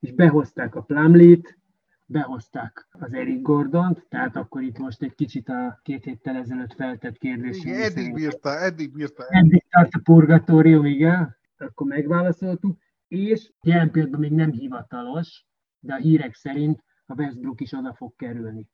és 0.00 0.12
behozták 0.12 0.74
a 0.74 0.82
Plumlee-t, 0.82 1.58
behozták 2.04 2.88
az 2.90 3.12
Eric 3.12 3.42
Gordont, 3.42 4.06
tehát 4.08 4.36
akkor 4.36 4.62
itt 4.62 4.78
most 4.78 5.02
egy 5.02 5.14
kicsit 5.14 5.48
a 5.48 5.80
két 5.82 6.04
héttel 6.04 6.36
ezelőtt 6.36 6.74
feltett 6.74 7.18
kérdés. 7.18 7.64
Igen, 7.64 7.80
eddig 7.80 8.14
bírta, 8.14 8.58
eddig 8.58 8.92
bírta. 8.92 9.24
Eddig 9.28 9.64
tart 9.70 9.94
a 9.94 10.00
purgatórium, 10.02 10.84
igen, 10.84 11.36
akkor 11.58 11.86
megválaszoltuk, 11.86 12.78
és 13.08 13.52
jelen 13.60 13.90
pillanatban 13.90 14.20
még 14.20 14.32
nem 14.32 14.50
hivatalos, 14.50 15.46
de 15.80 15.94
a 15.94 15.98
hírek 15.98 16.34
szerint 16.34 16.84
a 17.06 17.14
Westbrook 17.14 17.60
is 17.60 17.72
oda 17.72 17.94
fog 17.94 18.16
kerülni. 18.16 18.68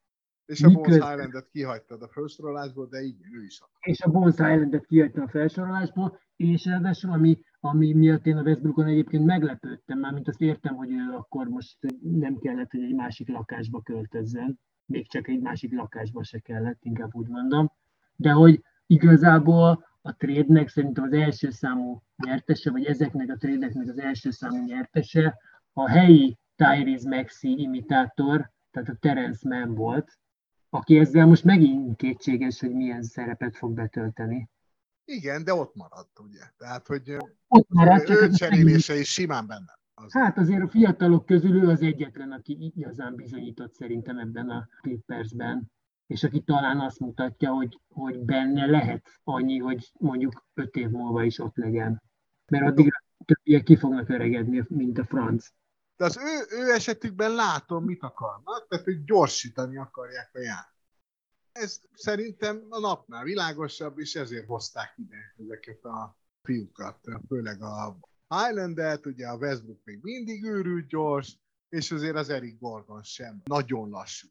És 0.46 0.62
a 0.62 0.70
Bones 0.70 0.96
Islandet 0.96 1.48
kihagytad 1.52 2.02
a 2.02 2.08
felsorolásból, 2.08 2.86
de 2.86 3.00
igen, 3.00 3.34
ő 3.34 3.44
is. 3.44 3.60
És 3.80 4.00
a 4.00 4.10
Bones 4.10 4.34
Islandet 4.34 4.86
kihagyta 4.86 5.22
a 5.22 5.28
felsorolásból, 5.28 6.18
és 6.36 6.64
ráadásul, 6.64 7.12
ami, 7.12 7.40
ami 7.60 7.92
miatt 7.92 8.26
én 8.26 8.36
a 8.36 8.42
Westbrookon 8.42 8.86
egyébként 8.86 9.24
meglepődtem, 9.24 9.98
már 9.98 10.12
mint 10.12 10.28
azt 10.28 10.40
értem, 10.40 10.74
hogy 10.74 10.90
ő 10.90 11.14
akkor 11.16 11.48
most 11.48 11.76
nem 12.00 12.38
kellett, 12.38 12.70
hogy 12.70 12.82
egy 12.82 12.94
másik 12.94 13.28
lakásba 13.28 13.80
költözzen, 13.80 14.60
még 14.86 15.10
csak 15.10 15.28
egy 15.28 15.40
másik 15.40 15.72
lakásba 15.72 16.22
se 16.22 16.38
kellett, 16.38 16.78
inkább 16.82 17.14
úgy 17.14 17.28
mondom, 17.28 17.72
de 18.16 18.30
hogy 18.30 18.62
igazából 18.86 19.86
a 20.02 20.16
trade 20.16 20.68
szerintem 20.68 21.04
az 21.04 21.12
első 21.12 21.50
számú 21.50 22.02
nyertese, 22.26 22.70
vagy 22.70 22.84
ezeknek 22.84 23.30
a 23.30 23.36
trade 23.36 23.72
az 23.74 23.98
első 23.98 24.30
számú 24.30 24.64
nyertese 24.64 25.38
a 25.72 25.88
helyi 25.88 26.38
Tyrese 26.62 27.08
Maxi 27.08 27.60
imitátor, 27.60 28.50
tehát 28.70 28.88
a 28.88 28.96
Terence 29.00 29.48
Mann 29.48 29.74
volt, 29.74 30.18
aki 30.70 30.98
ezzel 30.98 31.26
most 31.26 31.44
megint 31.44 31.96
kétséges, 31.96 32.60
hogy 32.60 32.72
milyen 32.72 33.02
szerepet 33.02 33.56
fog 33.56 33.72
betölteni. 33.74 34.48
Igen, 35.04 35.44
de 35.44 35.54
ott 35.54 35.74
maradt, 35.74 36.18
ugye? 36.18 36.40
Tehát, 36.56 36.86
hogy 36.86 37.16
ott 37.48 37.68
maradt, 37.68 38.08
ő 38.08 38.28
cserélése 38.28 38.98
is 38.98 39.12
simán 39.12 39.46
benne. 39.46 39.78
Az 39.94 40.12
hát 40.12 40.38
azért 40.38 40.62
a 40.62 40.68
fiatalok 40.68 41.26
közül 41.26 41.62
ő 41.62 41.68
az 41.68 41.82
egyetlen, 41.82 42.32
aki 42.32 42.72
igazán 42.76 43.14
bizonyított 43.14 43.74
szerintem 43.74 44.18
ebben 44.18 44.50
a 44.50 44.68
Clippersben, 44.80 45.70
és 46.06 46.24
aki 46.24 46.40
talán 46.40 46.80
azt 46.80 47.00
mutatja, 47.00 47.52
hogy, 47.52 47.80
hogy 47.88 48.18
benne 48.18 48.66
lehet 48.66 49.20
annyi, 49.24 49.58
hogy 49.58 49.92
mondjuk 49.98 50.46
öt 50.54 50.76
év 50.76 50.88
múlva 50.88 51.24
is 51.24 51.38
ott 51.38 51.56
legyen. 51.56 52.02
Mert 52.46 52.66
addig 52.66 52.92
többiek 53.24 53.62
ki 53.62 53.76
fognak 53.76 54.08
öregedni, 54.08 54.64
mint 54.68 54.98
a 54.98 55.04
franc. 55.04 55.46
De 55.96 56.04
az 56.04 56.16
ő, 56.16 56.58
ő 56.58 56.72
esetükben 56.72 57.34
látom, 57.34 57.84
mit 57.84 58.02
akarnak, 58.02 58.68
tehát 58.68 58.84
hogy 58.84 59.04
gyorsítani 59.04 59.76
akarják 59.76 60.30
a 60.32 60.38
játékot. 60.38 60.70
Ez 61.52 61.80
szerintem 61.94 62.66
a 62.68 62.80
napnál 62.80 63.24
világosabb, 63.24 63.98
és 63.98 64.14
ezért 64.14 64.46
hozták 64.46 64.94
ide 64.96 65.34
ezeket 65.38 65.84
a 65.84 66.16
fiúkat, 66.42 66.98
főleg 67.28 67.62
a 67.62 67.98
Highlandet, 68.28 69.06
ugye 69.06 69.26
a 69.26 69.36
Westbrook 69.36 69.80
még 69.84 69.98
mindig 70.02 70.44
őrült 70.44 70.86
gyors, 70.86 71.38
és 71.68 71.90
azért 71.90 72.16
az 72.16 72.28
Eric 72.28 72.58
Gordon 72.58 73.02
sem 73.02 73.40
nagyon 73.44 73.88
lassú. 73.88 74.28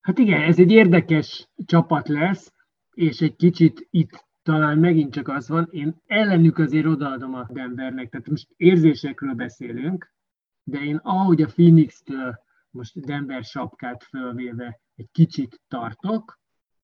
Hát 0.00 0.18
igen, 0.18 0.40
ez 0.40 0.58
egy 0.58 0.70
érdekes 0.70 1.48
csapat 1.64 2.08
lesz, 2.08 2.52
és 2.90 3.20
egy 3.20 3.36
kicsit 3.36 3.86
itt 3.90 4.24
talán 4.42 4.78
megint 4.78 5.12
csak 5.12 5.28
az 5.28 5.48
van, 5.48 5.68
én 5.70 6.02
ellenük 6.06 6.58
azért 6.58 6.86
odaadom 6.86 7.34
a 7.34 7.46
Denvernek, 7.50 8.10
tehát 8.10 8.28
most 8.28 8.48
érzésekről 8.56 9.34
beszélünk, 9.34 10.12
de 10.64 10.78
én 10.78 10.96
ahogy 10.96 11.42
a 11.42 11.46
Phoenix-től 11.46 12.38
most 12.70 13.00
Denver 13.00 13.44
sapkát 13.44 14.04
fölvéve 14.04 14.80
egy 14.96 15.08
kicsit 15.12 15.60
tartok, 15.68 16.38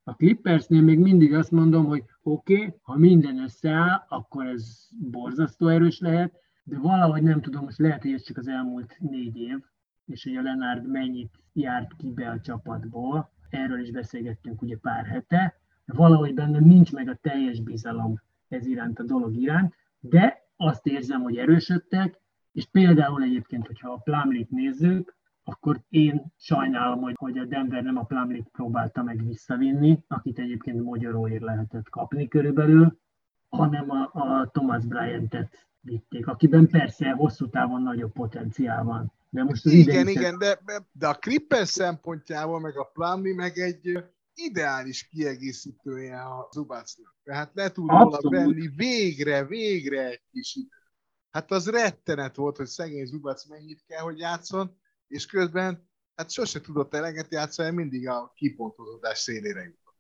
a 0.09 0.15
Clippersnél 0.15 0.83
még 0.83 0.99
mindig 0.99 1.35
azt 1.35 1.51
mondom, 1.51 1.85
hogy 1.87 2.05
oké, 2.23 2.55
okay, 2.55 2.75
ha 2.83 2.97
minden 2.97 3.43
összeáll, 3.43 4.05
akkor 4.09 4.47
ez 4.47 4.89
borzasztó 5.11 5.69
erős 5.69 5.99
lehet, 5.99 6.33
de 6.65 6.79
valahogy 6.79 7.23
nem 7.23 7.41
tudom, 7.41 7.65
most 7.65 7.79
lehet, 7.79 8.03
hogy 8.03 8.13
ez 8.13 8.23
csak 8.23 8.37
az 8.37 8.49
elmúlt 8.49 8.97
négy 8.99 9.37
év, 9.37 9.59
és 10.07 10.25
hogy 10.25 10.37
a 10.37 10.43
Lenard 10.43 10.87
mennyit 10.87 11.35
járt 11.53 11.97
ki 11.97 12.13
be 12.13 12.31
a 12.31 12.41
csapatból, 12.41 13.31
erről 13.49 13.81
is 13.81 13.91
beszélgettünk 13.91 14.63
ugye 14.63 14.77
pár 14.77 15.07
hete, 15.07 15.61
de 15.85 15.93
valahogy 15.95 16.35
bennem 16.35 16.65
nincs 16.65 16.93
meg 16.93 17.09
a 17.09 17.19
teljes 17.21 17.61
bizalom 17.61 18.21
ez 18.49 18.67
iránt 18.67 18.99
a 18.99 19.03
dolog 19.05 19.35
iránt, 19.35 19.75
de 20.01 20.49
azt 20.57 20.87
érzem, 20.87 21.23
hogy 21.23 21.37
erősödtek, 21.37 22.21
és 22.57 22.67
például 22.71 23.23
egyébként, 23.23 23.67
hogyha 23.67 23.93
a 23.93 23.97
Plumlee-t 23.97 24.51
nézzük, 24.51 25.17
akkor 25.45 25.81
én 25.89 26.33
sajnálom, 26.37 27.01
hogy, 27.01 27.15
hogy 27.17 27.39
a 27.39 27.45
Denver 27.45 27.83
nem 27.83 27.97
a 27.97 28.03
Plumlit 28.03 28.49
próbálta 28.53 29.03
meg 29.03 29.27
visszavinni, 29.27 30.05
akit 30.09 30.39
egyébként 30.39 30.83
magyaróért 30.83 31.43
lehetett 31.43 31.89
kapni 31.89 32.29
körülbelül, 32.29 32.99
hanem 33.49 33.91
a, 33.91 34.11
a 34.13 34.51
Thomas 34.53 34.85
Bryant-et 34.85 35.69
vitték, 35.81 36.27
akiben 36.27 36.69
persze 36.69 37.11
hosszú 37.11 37.49
távon 37.49 37.83
nagyobb 37.83 38.13
potenciál 38.13 38.85
van. 38.85 39.13
De 39.31 39.45
most 39.45 39.67
az 39.67 39.73
igen, 39.73 40.09
igen, 40.09 40.39
de, 40.39 40.59
de 40.93 41.07
a 41.07 41.15
Clippers 41.15 41.69
szempontjából, 41.69 42.61
meg 42.61 42.79
a 42.79 42.91
Plumlee 42.93 43.35
meg 43.35 43.59
egy 43.59 44.05
ideális 44.35 45.09
kiegészítője 45.09 46.23
a 46.23 46.49
Zubacnak. 46.53 47.15
Tehát 47.25 47.51
le 47.55 47.71
tud 47.71 47.89
róla 47.89 48.19
venni 48.23 48.69
végre, 48.77 49.45
végre 49.45 50.09
egy 50.09 50.23
kis 50.31 50.55
idő. 50.55 50.76
Hát 51.31 51.51
az 51.51 51.71
rettenet 51.71 52.37
volt, 52.37 52.57
hogy 52.57 52.67
szegény 52.67 53.07
Zubac 53.07 53.49
mennyit 53.49 53.85
kell, 53.87 54.03
hogy 54.03 54.19
játszon, 54.19 54.77
és 55.09 55.27
közben 55.27 55.89
hát 56.15 56.31
sose 56.31 56.61
tudott 56.61 56.95
eleget 56.95 57.33
játszani, 57.33 57.77
mindig 57.77 58.09
a 58.09 58.33
kipontozódás 58.35 59.19
szélére 59.19 59.63
jutott. 59.63 59.95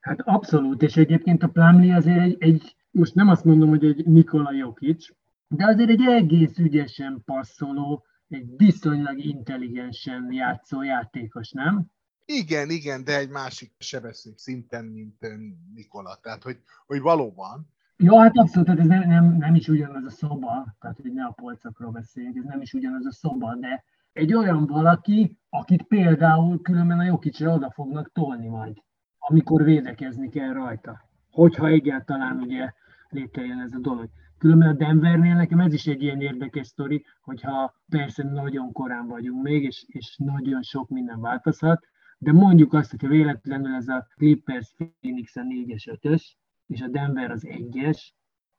Hát 0.00 0.20
abszolút, 0.20 0.82
és 0.82 0.96
egyébként 0.96 1.42
a 1.42 1.48
Plumlee 1.48 1.96
azért 1.96 2.20
egy, 2.20 2.36
egy, 2.38 2.76
most 2.90 3.14
nem 3.14 3.28
azt 3.28 3.44
mondom, 3.44 3.68
hogy 3.68 3.84
egy 3.84 4.06
Nikola 4.06 4.52
Jokic, 4.52 5.06
de 5.48 5.66
azért 5.66 5.90
egy 5.90 6.06
egész 6.06 6.58
ügyesen 6.58 7.22
passzoló, 7.24 8.04
egy 8.28 8.56
viszonylag 8.56 9.18
intelligensen 9.18 10.32
játszó 10.32 10.82
játékos, 10.82 11.50
nem? 11.50 11.86
Igen, 12.24 12.70
igen, 12.70 13.04
de 13.04 13.18
egy 13.18 13.28
másik 13.28 13.74
sebesség 13.78 14.38
szinten, 14.38 14.84
mint 14.84 15.26
Nikola. 15.74 16.18
Tehát, 16.22 16.42
hogy, 16.42 16.58
hogy 16.86 17.00
valóban. 17.00 17.72
Jó, 17.96 18.18
hát 18.18 18.36
abszolút, 18.36 18.66
tehát 18.66 18.80
ez 18.80 18.86
nem, 18.86 19.08
nem, 19.08 19.36
nem 19.36 19.54
is 19.54 19.68
ugyanaz 19.68 20.04
a 20.04 20.10
szoba, 20.10 20.74
tehát 20.80 20.98
hogy 21.02 21.12
ne 21.12 21.24
a 21.24 21.30
polcakról 21.30 21.90
beszéljünk, 21.90 22.36
ez 22.36 22.44
nem 22.44 22.60
is 22.60 22.72
ugyanaz 22.72 23.06
a 23.06 23.12
szoba, 23.12 23.54
de 23.54 23.84
egy 24.12 24.34
olyan 24.34 24.66
valaki, 24.66 25.38
akit 25.48 25.82
például 25.82 26.60
különben 26.62 26.98
a 26.98 27.04
Jokicsra 27.04 27.54
oda 27.54 27.70
fognak 27.70 28.12
tolni 28.12 28.48
majd, 28.48 28.76
amikor 29.18 29.64
védekezni 29.64 30.28
kell 30.28 30.52
rajta. 30.52 31.08
Hogyha 31.30 31.66
egyáltalán 31.66 32.36
ugye 32.40 32.72
létrejön 33.08 33.60
ez 33.60 33.72
a 33.72 33.78
dolog. 33.78 34.08
Különben 34.38 34.68
a 34.68 34.72
Denvernél 34.72 35.34
nekem 35.34 35.60
ez 35.60 35.72
is 35.72 35.86
egy 35.86 36.02
ilyen 36.02 36.20
érdekes 36.20 36.66
sztori, 36.66 37.04
hogyha 37.20 37.74
persze 37.88 38.22
nagyon 38.22 38.72
korán 38.72 39.06
vagyunk 39.06 39.42
még, 39.42 39.62
és, 39.62 39.84
és 39.88 40.16
nagyon 40.16 40.62
sok 40.62 40.88
minden 40.88 41.20
változhat, 41.20 41.86
de 42.18 42.32
mondjuk 42.32 42.72
azt, 42.72 42.90
hogyha 42.90 43.08
véletlenül 43.08 43.74
ez 43.74 43.88
a 43.88 44.06
Clippers 44.16 44.74
Phoenix 44.76 45.36
a 45.36 45.42
4-es, 45.42 45.98
5-ös, 46.00 46.22
és 46.66 46.80
a 46.80 46.88
Denver 46.88 47.30
az 47.30 47.42
1-es, 47.46 48.08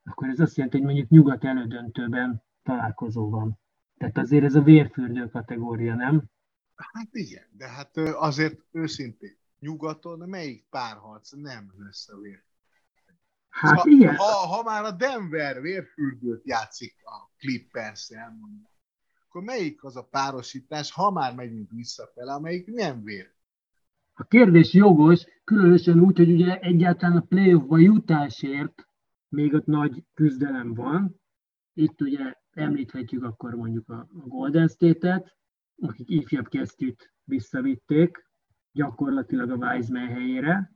akkor 0.03 0.29
ez 0.29 0.39
azt 0.39 0.55
jelenti, 0.55 0.77
hogy 0.77 0.85
mondjuk 0.85 1.09
nyugat 1.09 1.43
elődöntőben 1.43 2.43
találkozó 2.63 3.29
van. 3.29 3.59
Tehát 3.97 4.17
azért 4.17 4.43
ez 4.43 4.55
a 4.55 4.61
vérfürdő 4.61 5.29
kategória, 5.29 5.95
nem? 5.95 6.23
Hát 6.75 7.09
igen, 7.11 7.47
de 7.51 7.67
hát 7.67 7.97
azért 7.97 8.59
őszintén, 8.71 9.37
nyugaton 9.59 10.29
melyik 10.29 10.67
párharc 10.69 11.31
nem 11.31 11.73
lesz 11.77 12.09
a 12.09 12.17
vérfürdő? 12.17 12.43
Hát 13.49 13.77
szóval, 13.77 13.91
igen. 13.91 14.15
Ha, 14.15 14.23
ha 14.23 14.63
már 14.63 14.83
a 14.83 14.91
Denver 14.91 15.61
vérfürdőt 15.61 16.45
játszik 16.45 16.95
a 17.03 17.31
clippers 17.37 18.09
mondjuk, 18.39 18.69
akkor 19.27 19.43
melyik 19.43 19.83
az 19.83 19.95
a 19.95 20.03
párosítás, 20.03 20.91
ha 20.91 21.11
már 21.11 21.35
megyünk 21.35 21.71
visszafele, 21.71 22.33
amelyik 22.33 22.67
nem 22.67 23.03
vér? 23.03 23.34
A 24.17 24.23
kérdés 24.23 24.73
jogos, 24.73 25.25
különösen 25.43 25.99
úgy, 25.99 26.17
hogy 26.17 26.31
ugye 26.31 26.59
egyáltalán 26.59 27.17
a 27.17 27.21
playoffba 27.21 27.77
jutásért 27.77 28.87
még 29.29 29.53
ott 29.53 29.65
nagy 29.65 30.03
küzdelem 30.13 30.73
van. 30.73 31.21
Itt 31.73 32.01
ugye 32.01 32.33
említhetjük 32.51 33.23
akkor 33.23 33.53
mondjuk 33.53 33.89
a 33.89 34.07
Golden 34.11 34.67
State-et, 34.67 35.37
akik 35.81 36.09
ifjabb 36.09 36.47
kezdőt 36.47 37.13
visszavitték, 37.23 38.29
gyakorlatilag 38.71 39.49
a 39.49 39.55
Wiseman 39.55 40.07
helyére, 40.07 40.71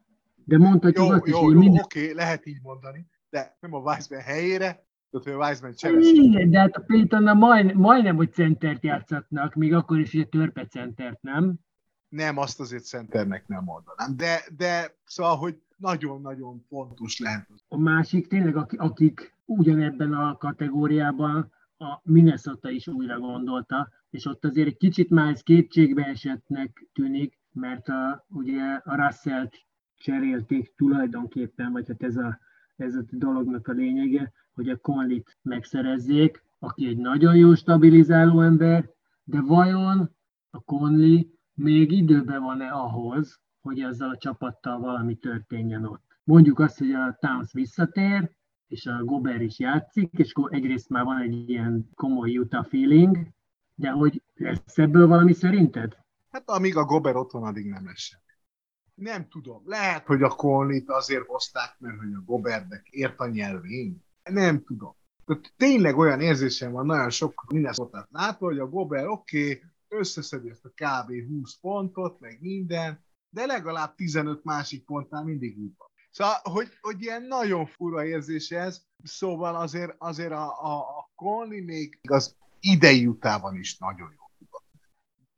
de 0.46 0.58
mondhatjuk 0.58 1.06
jó, 1.06 1.12
azt 1.12 1.28
jó, 1.28 1.38
is, 1.38 1.44
hogy 1.44 1.54
jó, 1.54 1.60
minden... 1.60 1.84
oké, 1.84 2.02
okay, 2.02 2.14
lehet 2.14 2.46
így 2.46 2.62
mondani, 2.62 3.06
de 3.30 3.58
nem 3.60 3.74
a 3.74 3.80
Wiseman 3.80 4.24
helyére, 4.24 4.88
tehát 5.10 5.28
hogy 5.28 5.34
a 5.34 5.48
Wiseman 5.48 5.74
csereszt. 5.74 6.14
Igen, 6.14 6.50
de 6.50 6.60
hát 6.60 6.76
a 6.76 6.82
Paytonnal 6.82 7.34
majd, 7.34 7.76
majdnem, 7.76 8.16
hogy 8.16 8.34
centert 8.34 8.84
játszatnak, 8.84 9.54
még 9.54 9.74
akkor 9.74 10.00
is, 10.00 10.12
hogy 10.12 10.22
a 10.22 10.28
törpe 10.30 10.66
centert, 10.66 11.22
nem? 11.22 11.60
Nem, 12.10 12.38
azt 12.38 12.60
azért 12.60 12.86
centernek 12.86 13.48
nem 13.48 13.64
mondanám, 13.64 14.16
de, 14.16 14.42
de 14.58 14.96
szóval, 15.06 15.36
hogy 15.36 15.62
nagyon-nagyon 15.78 16.66
fontos 16.68 17.20
lehet. 17.20 17.50
A 17.68 17.78
másik 17.78 18.28
tényleg, 18.28 18.56
akik 18.78 19.36
ugyanebben 19.46 20.14
a 20.14 20.38
kategóriában 20.38 21.52
a 21.78 22.00
Minnesota 22.04 22.70
is 22.70 22.88
újra 22.88 23.20
gondolta, 23.20 23.90
és 24.10 24.26
ott 24.26 24.46
azért 24.46 24.68
egy 24.68 24.78
kicsit 24.78 25.10
már 25.10 25.32
ez 25.32 25.42
kétségbe 25.42 26.04
esetnek 26.06 26.88
tűnik, 26.94 27.40
mert 27.52 27.88
a, 27.88 28.26
ugye 28.30 28.64
a 28.84 28.96
russell 28.96 29.50
cserélték 29.96 30.74
tulajdonképpen, 30.76 31.72
vagy 31.72 31.88
hát 31.88 32.04
ez 32.04 32.16
a, 32.16 32.40
ez 32.76 32.96
a 32.96 33.04
dolognak 33.12 33.68
a 33.68 33.72
lényege, 33.72 34.32
hogy 34.54 34.70
a 34.70 34.78
Conlit 34.78 35.38
megszerezzék, 35.42 36.44
aki 36.60 36.88
egy 36.88 36.98
nagyon 36.98 37.36
jó 37.36 37.56
stabilizáló 37.56 38.42
ember, 38.42 38.90
de 39.24 39.42
vajon 39.42 40.16
a 40.50 40.60
Conley 40.64 41.22
még 41.60 41.92
időben 41.92 42.42
van-e 42.42 42.70
ahhoz, 42.70 43.40
hogy 43.62 43.80
ezzel 43.80 44.10
a 44.10 44.18
csapattal 44.18 44.80
valami 44.80 45.16
történjen 45.16 45.86
ott. 45.86 46.04
Mondjuk 46.24 46.60
azt, 46.60 46.78
hogy 46.78 46.92
a 46.92 47.18
Towns 47.20 47.52
visszatér, 47.54 48.32
és 48.68 48.86
a 48.86 49.04
Gober 49.04 49.42
is 49.42 49.60
játszik, 49.60 50.10
és 50.12 50.34
egyrészt 50.50 50.90
már 50.90 51.04
van 51.04 51.22
egy 51.22 51.50
ilyen 51.50 51.90
komoly 51.96 52.38
Utah 52.38 52.66
feeling, 52.66 53.18
de 53.76 53.90
hogy 53.90 54.24
lesz 54.36 54.78
ebből 54.78 55.08
valami 55.08 55.34
szerinted? 55.34 55.98
Hát 56.32 56.50
amíg 56.50 56.76
a 56.78 56.86
Gober 56.86 57.16
ott 57.16 57.32
addig 57.32 57.66
nem 57.66 57.86
lesz. 57.86 58.12
Nem 58.94 59.28
tudom. 59.28 59.62
Lehet, 59.66 60.06
hogy 60.06 60.24
a 60.24 60.30
Conlit 60.30 60.90
azért 60.90 61.26
hozták, 61.28 61.76
mert 61.80 61.98
hogy 61.98 62.14
a 62.14 62.24
Gobernek 62.26 62.88
ért 62.90 63.20
a 63.20 63.28
nyelvén. 63.28 64.04
Nem 64.24 64.64
tudom. 64.64 64.96
Tehát 65.26 65.54
tényleg 65.58 65.98
olyan 65.98 66.22
érzésem 66.22 66.72
van 66.72 66.86
nagyon 66.86 67.10
sok 67.10 67.46
Minnesota 67.52 68.08
látva, 68.12 68.46
hogy 68.46 68.60
a 68.60 68.68
Gober 68.68 69.08
oké, 69.08 69.52
okay, 69.52 69.62
összeszedi 69.90 70.50
ezt 70.50 70.66
a 70.66 70.70
kb. 70.70 71.12
20 71.28 71.60
pontot, 71.62 72.20
meg 72.20 72.38
minden, 72.42 73.06
de 73.30 73.46
legalább 73.46 73.96
15 73.96 74.44
másik 74.44 74.86
pontnál 74.86 75.24
mindig 75.24 75.58
úgy 75.58 75.72
van. 75.78 75.88
Szóval, 76.12 76.36
hogy, 76.44 76.68
hogy 76.82 77.02
ilyen 77.02 77.24
nagyon 77.24 77.66
fura 77.66 78.06
érzés 78.06 78.52
ez, 78.52 78.82
szóval 79.04 79.56
azért, 79.56 79.96
azért 79.98 80.32
a, 80.32 80.48
a, 80.48 80.80
a 80.80 81.12
Conley 81.16 81.64
még 81.64 82.00
az 82.10 82.36
idei 82.60 83.08
utában 83.08 83.56
is 83.56 83.78
nagyon 83.78 84.14
jó. 84.18 84.48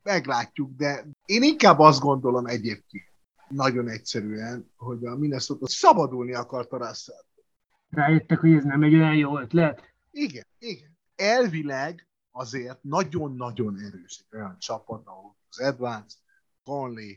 Meglátjuk, 0.04 0.76
de 0.76 1.06
én 1.26 1.44
inkább 1.44 1.80
azt 1.80 2.00
gondolom 2.00 2.46
egyébként, 2.46 3.12
nagyon 3.48 3.88
egyszerűen, 3.88 4.72
hogy 4.76 5.06
a 5.06 5.18
Minnesota 5.18 5.68
szabadulni 5.68 6.34
akart 6.34 6.72
a 6.72 6.78
Russell. 6.78 7.24
Rájöttek, 7.90 8.40
hogy 8.40 8.54
ez 8.54 8.64
nem 8.64 8.84
egy 8.84 8.94
olyan 8.94 9.16
jó 9.16 9.40
ötlet? 9.40 9.94
Igen, 10.12 10.46
igen. 10.58 10.98
Elvileg 11.16 12.08
azért 12.32 12.84
nagyon-nagyon 12.84 13.80
erős 13.80 14.26
egy 14.30 14.38
olyan 14.40 14.60
csapat, 14.60 15.08
ahol 15.08 15.36
az 15.50 15.60
Advance, 15.60 16.18
Conley, 16.64 17.16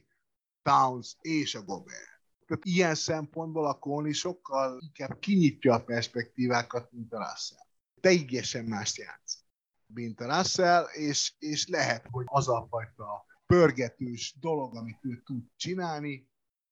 Towns 0.62 1.16
és 1.20 1.55
a 1.55 1.62
Gobert. 1.62 2.12
Tehát 2.46 2.64
ilyen 2.64 2.94
szempontból 2.94 3.66
a 3.66 3.79
Conley 3.79 4.12
sokkal 4.12 4.79
inkább 4.81 5.18
kinyitja 5.18 5.74
a 5.74 5.85
perspektívákat, 5.85 6.92
mint 6.92 7.12
a 7.12 7.18
Russell. 7.18 7.66
Teljesen 8.00 8.64
mást 8.64 8.96
játsz, 8.96 9.44
mint 9.87 10.20
a 10.20 10.37
Russell, 10.37 10.85
és, 10.85 11.33
és 11.38 11.68
lehet, 11.68 12.07
hogy 12.11 12.24
az 12.29 12.48
a 12.48 12.66
fajta 12.70 13.24
pörgetős 13.46 14.37
dolog, 14.40 14.77
amit 14.77 14.98
ő 15.03 15.22
tud 15.24 15.42
csinálni, 15.57 16.29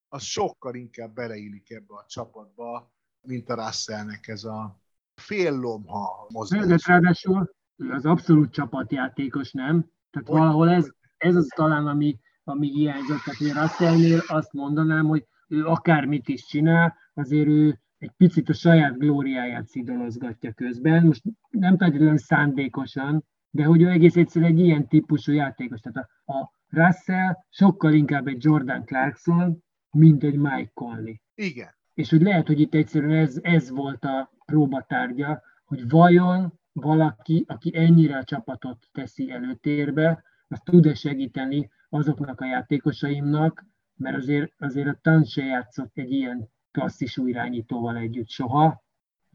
az 0.08 0.22
sokkal 0.22 0.74
inkább 0.74 1.14
beleillik 1.14 1.70
ebbe 1.70 1.94
a 1.94 2.04
csapatba, 2.08 2.92
mint 3.20 3.48
a 3.48 3.54
Russellnek 3.54 4.28
ez 4.28 4.44
a 4.44 4.80
fél 5.14 5.52
lomha 5.52 6.26
mozgás. 6.28 6.86
Ráadásul 6.86 7.54
ő 7.76 7.90
az 7.90 8.06
abszolút 8.06 8.52
csapatjátékos, 8.52 9.52
nem? 9.52 9.86
Tehát 10.10 10.28
hogy, 10.28 10.38
valahol 10.38 10.70
ez, 10.70 10.90
ez 11.16 11.34
az 11.34 11.46
talán, 11.54 11.86
ami, 11.86 12.18
ami 12.44 12.68
hiányzott. 12.68 13.20
Tehát 13.24 13.40
én 13.40 13.62
Russellnél 13.62 14.20
azt 14.26 14.52
mondanám, 14.52 15.06
hogy 15.06 15.24
ő 15.48 15.64
akármit 15.64 16.28
is 16.28 16.44
csinál, 16.44 16.96
azért 17.14 17.48
ő 17.48 17.78
egy 17.98 18.12
picit 18.16 18.48
a 18.48 18.52
saját 18.52 18.98
glóriáját 18.98 19.66
szidolozgatja 19.66 20.52
közben. 20.52 21.06
Most 21.06 21.22
nem 21.50 21.76
feltétlenül 21.78 22.18
szándékosan, 22.18 23.24
de 23.50 23.64
hogy 23.64 23.82
ő 23.82 23.88
egész 23.88 24.16
egyszerűen 24.16 24.50
egy 24.50 24.58
ilyen 24.58 24.88
típusú 24.88 25.32
játékos. 25.32 25.80
Tehát 25.80 26.08
a, 26.24 26.32
a 26.32 26.52
Russell 26.68 27.36
sokkal 27.48 27.92
inkább 27.92 28.26
egy 28.26 28.44
Jordan 28.44 28.84
Clarkson, 28.84 29.62
mint 29.90 30.22
egy 30.22 30.36
Mike 30.36 30.70
Conley. 30.74 31.14
Igen. 31.34 31.68
És 31.94 32.10
hogy 32.10 32.22
lehet, 32.22 32.46
hogy 32.46 32.60
itt 32.60 32.74
egyszerűen 32.74 33.18
ez, 33.18 33.38
ez 33.42 33.70
volt 33.70 34.04
a 34.04 34.30
próbatárgya, 34.44 35.42
hogy 35.64 35.88
vajon 35.88 36.60
valaki, 36.72 37.44
aki 37.48 37.76
ennyire 37.76 38.16
a 38.16 38.24
csapatot 38.24 38.88
teszi 38.92 39.30
előtérbe, 39.30 40.24
az 40.48 40.60
tud-e 40.64 40.94
segíteni 40.94 41.70
azoknak 41.88 42.40
a 42.40 42.46
játékosaimnak, 42.46 43.66
mert 43.96 44.16
azért, 44.16 44.52
azért 44.58 44.88
a 44.88 44.98
Tan 45.02 45.24
se 45.24 45.44
játszott 45.44 45.98
egy 45.98 46.10
ilyen 46.10 46.48
klasszis 46.70 47.16
irányítóval 47.16 47.96
együtt 47.96 48.28
soha, 48.28 48.84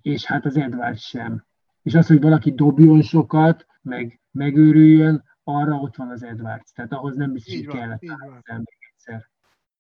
és 0.02 0.26
hát 0.26 0.46
az 0.46 0.58
Edward 0.58 0.98
sem. 0.98 1.46
És 1.82 1.94
az, 1.94 2.08
hogy 2.08 2.22
valaki 2.22 2.54
dobjon 2.54 3.02
sokat, 3.02 3.66
meg 3.82 4.22
megőrüljön, 4.32 5.24
arra 5.44 5.76
ott 5.76 5.96
van 5.96 6.10
az 6.10 6.24
Edwards, 6.24 6.72
tehát 6.72 6.92
ahhoz 6.92 7.16
nem 7.16 7.34
biztos, 7.34 7.56
hogy 7.56 7.68
kellett 7.68 8.04
így 8.04 8.12
még 8.48 8.78
egyszer. 8.94 9.30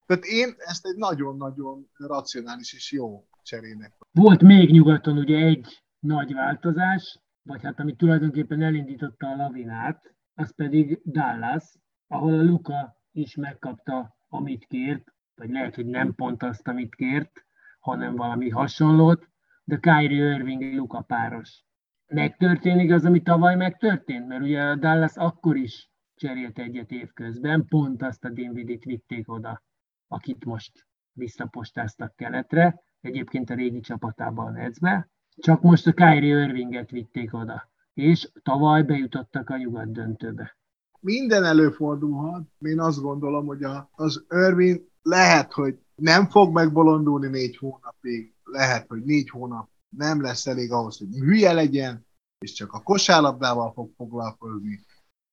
Tehát 0.05 0.25
én 0.25 0.53
ezt 0.57 0.85
egy 0.85 0.95
nagyon-nagyon 0.95 1.89
racionális 1.97 2.73
és 2.73 2.91
jó 2.91 3.27
cserének. 3.43 3.93
Volt 4.11 4.41
még 4.41 4.71
nyugaton 4.71 5.17
ugye 5.17 5.37
egy 5.37 5.83
nagy 5.99 6.33
változás, 6.33 7.19
vagy 7.47 7.63
hát 7.63 7.79
ami 7.79 7.95
tulajdonképpen 7.95 8.61
elindította 8.61 9.27
a 9.27 9.35
lavinát, 9.35 10.15
az 10.33 10.55
pedig 10.55 11.01
Dallas, 11.05 11.63
ahol 12.07 12.33
a 12.39 12.43
Luka 12.43 12.95
is 13.11 13.35
megkapta, 13.35 14.17
amit 14.29 14.65
kért, 14.65 15.13
vagy 15.35 15.49
lehet, 15.49 15.75
hogy 15.75 15.85
nem 15.85 16.15
pont 16.15 16.43
azt, 16.43 16.67
amit 16.67 16.95
kért, 16.95 17.45
hanem 17.79 18.15
valami 18.15 18.49
hasonlót, 18.49 19.29
de 19.63 19.77
Kyrie 19.77 20.33
Irving 20.33 20.75
Luka 20.75 21.01
páros. 21.01 21.65
Megtörténik 22.07 22.91
az, 22.91 23.05
ami 23.05 23.21
tavaly 23.21 23.55
megtörtént, 23.55 24.27
mert 24.27 24.41
ugye 24.41 24.61
a 24.61 24.75
Dallas 24.75 25.15
akkor 25.15 25.55
is 25.55 25.91
cserélt 26.15 26.59
egyet 26.59 26.91
évközben, 26.91 27.65
pont 27.65 28.01
azt 28.01 28.23
a 28.23 28.29
Dinvidit 28.29 28.83
vitték 28.83 29.31
oda, 29.31 29.63
akit 30.07 30.45
most 30.45 30.87
visszapostáztak 31.11 32.15
keletre, 32.15 32.81
egyébként 33.01 33.49
a 33.49 33.55
régi 33.55 33.79
csapatában 33.79 34.45
a 34.45 34.51
Netsbe, 34.51 35.09
csak 35.39 35.61
most 35.61 35.87
a 35.87 35.93
Kyrie 35.93 36.43
Irvinget 36.43 36.89
vitték 36.89 37.33
oda, 37.33 37.69
és 37.93 38.31
tavaly 38.43 38.83
bejutottak 38.83 39.49
a 39.49 39.57
nyugat 39.57 39.91
döntőbe. 39.91 40.57
Minden 40.99 41.43
előfordulhat. 41.43 42.43
Én 42.59 42.79
azt 42.79 43.01
gondolom, 43.01 43.45
hogy 43.45 43.63
a, 43.63 43.89
az 43.91 44.25
Irving 44.29 44.87
lehet, 45.01 45.53
hogy 45.53 45.79
nem 45.95 46.29
fog 46.29 46.53
megbolondulni 46.53 47.27
négy 47.27 47.57
hónapig, 47.57 48.33
lehet, 48.43 48.87
hogy 48.87 49.03
négy 49.03 49.29
hónap 49.29 49.69
nem 49.89 50.21
lesz 50.21 50.47
elég 50.47 50.71
ahhoz, 50.71 50.97
hogy 50.97 51.07
hülye 51.19 51.53
legyen, 51.53 52.05
és 52.39 52.51
csak 52.51 52.73
a 52.73 52.81
kosárlabdával 52.81 53.71
fog 53.71 53.91
foglalkozni. 53.95 54.79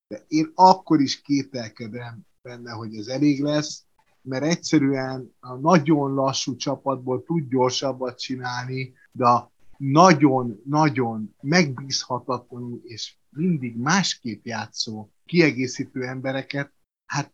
De 0.08 0.24
én 0.28 0.50
akkor 0.54 1.00
is 1.00 1.20
kételkedem 1.20 2.20
benne, 2.42 2.70
hogy 2.70 2.96
ez 2.96 3.06
elég 3.06 3.42
lesz, 3.42 3.84
mert 4.22 4.44
egyszerűen 4.44 5.34
a 5.40 5.54
nagyon 5.54 6.14
lassú 6.14 6.56
csapatból 6.56 7.22
tud 7.22 7.48
gyorsabbat 7.48 8.18
csinálni, 8.18 8.94
de 9.12 9.24
a 9.24 9.52
nagyon-nagyon 9.90 11.34
megbízhatatlanul 11.40 12.80
és 12.84 13.14
mindig 13.30 13.76
másképp 13.76 14.44
játszó 14.44 15.10
kiegészítő 15.24 16.02
embereket, 16.02 16.72
hát 17.06 17.32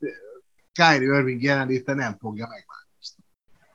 Kyrie 0.72 1.18
Irving 1.18 1.42
jelenléte 1.42 1.94
nem 1.94 2.16
fogja 2.18 2.46
megváltoztatni. 2.46 3.30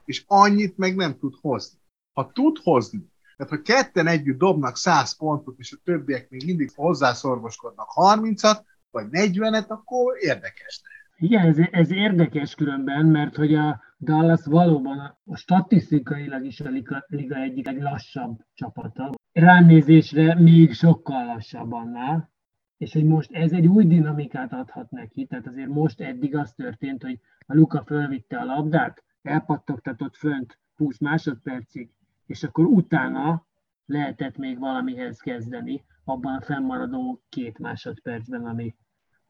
És 0.06 0.24
annyit 0.28 0.78
meg 0.78 0.96
nem 0.96 1.18
tud 1.18 1.34
hozni. 1.42 1.80
Ha 2.14 2.32
tud 2.34 2.58
hozni, 2.58 3.14
tehát 3.38 3.52
ha 3.52 3.62
ketten 3.62 4.08
együtt 4.08 4.38
dobnak 4.38 4.78
100 4.78 5.18
pontot, 5.18 5.60
és 5.60 5.72
a 5.72 5.82
többiek 5.84 6.30
még 6.30 6.46
mindig 6.46 6.72
hozzászorgoskodnak 6.76 7.90
30-at, 7.96 8.64
vagy 8.92 9.08
40-et, 9.12 9.68
akkor 9.68 10.18
érdekes 10.20 10.82
lehet. 10.84 10.95
Igen, 11.18 11.46
ez, 11.46 11.58
ez 11.72 11.92
érdekes 11.92 12.56
különben, 12.56 13.06
mert 13.06 13.36
hogy 13.36 13.54
a 13.54 13.82
Dallas 14.00 14.46
valóban 14.46 15.18
a 15.26 15.36
statisztikailag 15.36 16.46
is 16.46 16.60
a 16.60 16.70
liga, 16.70 17.06
liga 17.08 17.36
egyik 17.36 17.66
leglassabb 17.66 18.40
csapata. 18.54 19.12
Ránézésre 19.32 20.36
még 20.40 20.74
sokkal 20.74 21.26
lassabb 21.26 21.72
annál, 21.72 22.32
és 22.78 22.94
hogy 22.94 23.06
most 23.06 23.32
ez 23.32 23.52
egy 23.52 23.68
új 23.68 23.86
dinamikát 23.86 24.54
adhat 24.54 24.92
neki, 24.92 25.26
tehát 25.26 25.48
azért 25.48 25.70
most 25.70 26.02
eddig 26.02 26.36
az 26.36 26.54
történt, 26.54 27.04
hogy 27.04 27.20
a 27.46 27.56
Luka 27.56 27.84
fölvitte 27.86 28.38
a 28.38 28.46
labdát, 28.46 29.04
elpattogtatott 29.22 30.16
fönt 30.16 30.60
20 30.76 31.00
másodpercig, 31.00 31.90
és 32.26 32.44
akkor 32.44 32.66
utána 32.66 33.46
lehetett 33.86 34.38
még 34.38 34.60
valamihez 34.60 35.20
kezdeni, 35.20 35.84
abban 36.04 36.36
a 36.36 36.42
fennmaradó 36.42 37.24
két 37.30 37.60
másodpercben, 37.60 38.46
ami, 38.46 38.76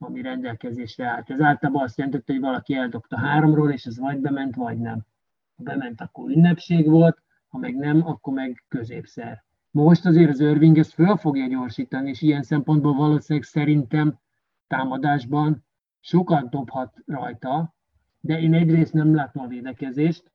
ami 0.05 0.21
rendelkezésre 0.21 1.07
állt. 1.07 1.29
Ez 1.29 1.41
általában 1.41 1.83
azt 1.83 1.97
jelentette, 1.97 2.33
hogy 2.33 2.41
valaki 2.41 2.75
eldobta 2.75 3.17
háromról, 3.17 3.71
és 3.71 3.85
ez 3.85 3.99
vagy 3.99 4.19
bement, 4.19 4.55
vagy 4.55 4.77
nem. 4.77 5.05
Ha 5.55 5.63
bement, 5.63 6.01
akkor 6.01 6.29
ünnepség 6.29 6.89
volt, 6.89 7.21
ha 7.47 7.57
meg 7.57 7.75
nem, 7.75 8.07
akkor 8.07 8.33
meg 8.33 8.63
középszer. 8.67 9.43
Most 9.71 10.05
azért 10.05 10.29
az 10.29 10.39
Irving 10.39 10.77
ezt 10.77 10.93
föl 10.93 11.17
fogja 11.17 11.47
gyorsítani, 11.47 12.09
és 12.09 12.21
ilyen 12.21 12.43
szempontból 12.43 12.93
valószínűleg 12.93 13.47
szerintem 13.47 14.19
támadásban 14.67 15.65
sokat 15.99 16.49
dobhat 16.49 16.97
rajta, 17.05 17.75
de 18.19 18.39
én 18.39 18.53
egyrészt 18.53 18.93
nem 18.93 19.15
látom 19.15 19.43
a 19.43 19.47
védekezést, 19.47 20.31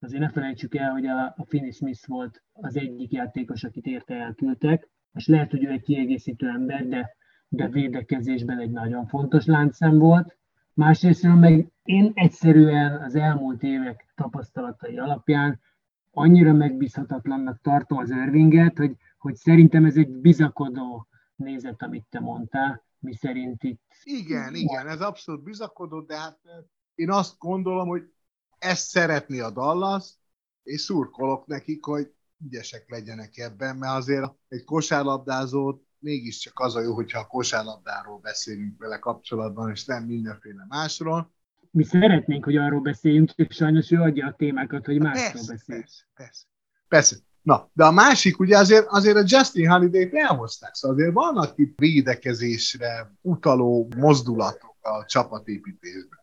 azért 0.00 0.22
ne 0.22 0.28
felejtsük 0.28 0.74
el, 0.74 0.90
hogy 0.90 1.06
a, 1.06 1.24
a 1.24 1.44
Finney 1.46 1.70
Smith 1.70 2.08
volt 2.08 2.42
az 2.52 2.76
egyik 2.76 3.12
játékos, 3.12 3.64
akit 3.64 3.86
érte 3.86 4.14
elküldtek, 4.14 4.88
és 5.14 5.26
lehet, 5.26 5.50
hogy 5.50 5.64
ő 5.64 5.70
egy 5.70 5.82
kiegészítő 5.82 6.48
ember, 6.48 6.86
de, 6.86 7.16
de 7.56 7.68
védekezésben 7.68 8.58
egy 8.58 8.70
nagyon 8.70 9.06
fontos 9.06 9.46
láncszem 9.46 9.98
volt. 9.98 10.36
Másrészt 10.74 11.22
meg 11.22 11.72
én 11.82 12.12
egyszerűen 12.14 13.02
az 13.02 13.14
elmúlt 13.14 13.62
évek 13.62 14.12
tapasztalatai 14.14 14.98
alapján 14.98 15.60
annyira 16.10 16.52
megbízhatatlannak 16.52 17.60
tartom 17.62 17.98
az 17.98 18.10
Irvinget, 18.10 18.78
hogy, 18.78 18.96
hogy 19.18 19.34
szerintem 19.34 19.84
ez 19.84 19.96
egy 19.96 20.08
bizakodó 20.08 21.06
nézet, 21.36 21.82
amit 21.82 22.06
te 22.10 22.20
mondtál, 22.20 22.84
mi 22.98 23.14
szerint 23.14 23.62
itt... 23.62 23.82
Igen, 24.02 24.54
igen, 24.54 24.88
ez 24.88 25.00
abszolút 25.00 25.42
bizakodó, 25.42 26.00
de 26.00 26.18
hát 26.18 26.38
én 26.94 27.10
azt 27.10 27.38
gondolom, 27.38 27.88
hogy 27.88 28.02
ezt 28.58 28.88
szeretni 28.88 29.40
a 29.40 29.50
Dallas, 29.50 30.14
és 30.62 30.80
szurkolok 30.80 31.46
nekik, 31.46 31.84
hogy 31.84 32.14
ügyesek 32.44 32.90
legyenek 32.90 33.36
ebben, 33.36 33.76
mert 33.76 33.96
azért 33.96 34.32
egy 34.48 34.64
kosárlabdázót 34.64 35.83
mégiscsak 36.04 36.60
az 36.60 36.76
a 36.76 36.80
jó, 36.80 36.94
hogyha 36.94 37.20
a 37.20 37.26
kosárlabdáról 37.26 38.18
beszélünk 38.18 38.78
vele 38.78 38.98
kapcsolatban, 38.98 39.70
és 39.70 39.84
nem 39.84 40.04
mindenféle 40.04 40.66
másról. 40.68 41.32
Mi 41.70 41.84
szeretnénk, 41.84 42.44
hogy 42.44 42.56
arról 42.56 42.80
beszéljünk, 42.80 43.30
és 43.34 43.54
sajnos 43.54 43.90
ő 43.90 44.00
adja 44.00 44.26
a 44.26 44.34
témákat, 44.34 44.86
hogy 44.86 44.98
másról 44.98 45.32
persze, 45.32 45.52
beszéljünk. 45.52 45.86
Persze, 45.86 46.04
persze, 46.14 46.44
persze. 46.88 47.16
Na, 47.42 47.70
de 47.72 47.84
a 47.84 47.90
másik, 47.90 48.38
ugye 48.38 48.58
azért, 48.58 48.86
azért 48.88 49.16
a 49.16 49.24
Justin 49.26 49.68
Holiday-t 49.70 50.14
elhozták, 50.14 50.74
szóval 50.74 50.96
azért 50.96 51.14
vannak 51.14 51.52
itt 51.58 51.78
védekezésre 51.78 53.16
utaló 53.20 53.88
mozdulatok 53.96 54.76
a 54.80 55.04
csapatépítésben. 55.04 56.18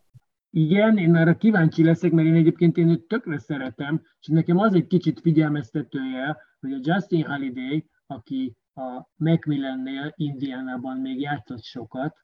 Igen, 0.50 0.98
én 0.98 1.14
arra 1.14 1.36
kíváncsi 1.36 1.84
leszek, 1.84 2.12
mert 2.12 2.28
én 2.28 2.34
egyébként 2.34 2.76
én 2.76 2.88
őt 2.88 3.02
tökre 3.02 3.38
szeretem, 3.38 4.02
és 4.20 4.26
nekem 4.26 4.58
az 4.58 4.74
egy 4.74 4.86
kicsit 4.86 5.20
figyelmeztetője, 5.20 6.36
hogy 6.60 6.72
a 6.72 6.80
Justin 6.82 7.24
Holiday, 7.24 7.90
aki 8.06 8.56
a 8.74 9.08
Macmillannél 9.16 10.12
Indiánában 10.16 10.96
még 10.96 11.20
játszott 11.20 11.62
sokat, 11.62 12.16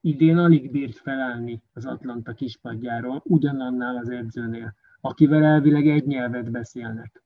idén 0.00 0.38
alig 0.38 0.70
bírt 0.70 0.96
felállni 0.96 1.62
az 1.72 1.86
Atlanta 1.86 2.32
kispadjáról, 2.32 3.22
ugyanannál 3.24 3.96
az 3.96 4.08
edzőnél, 4.08 4.74
akivel 5.00 5.44
elvileg 5.44 5.88
egy 5.88 6.06
nyelvet 6.06 6.50
beszélnek. 6.50 7.22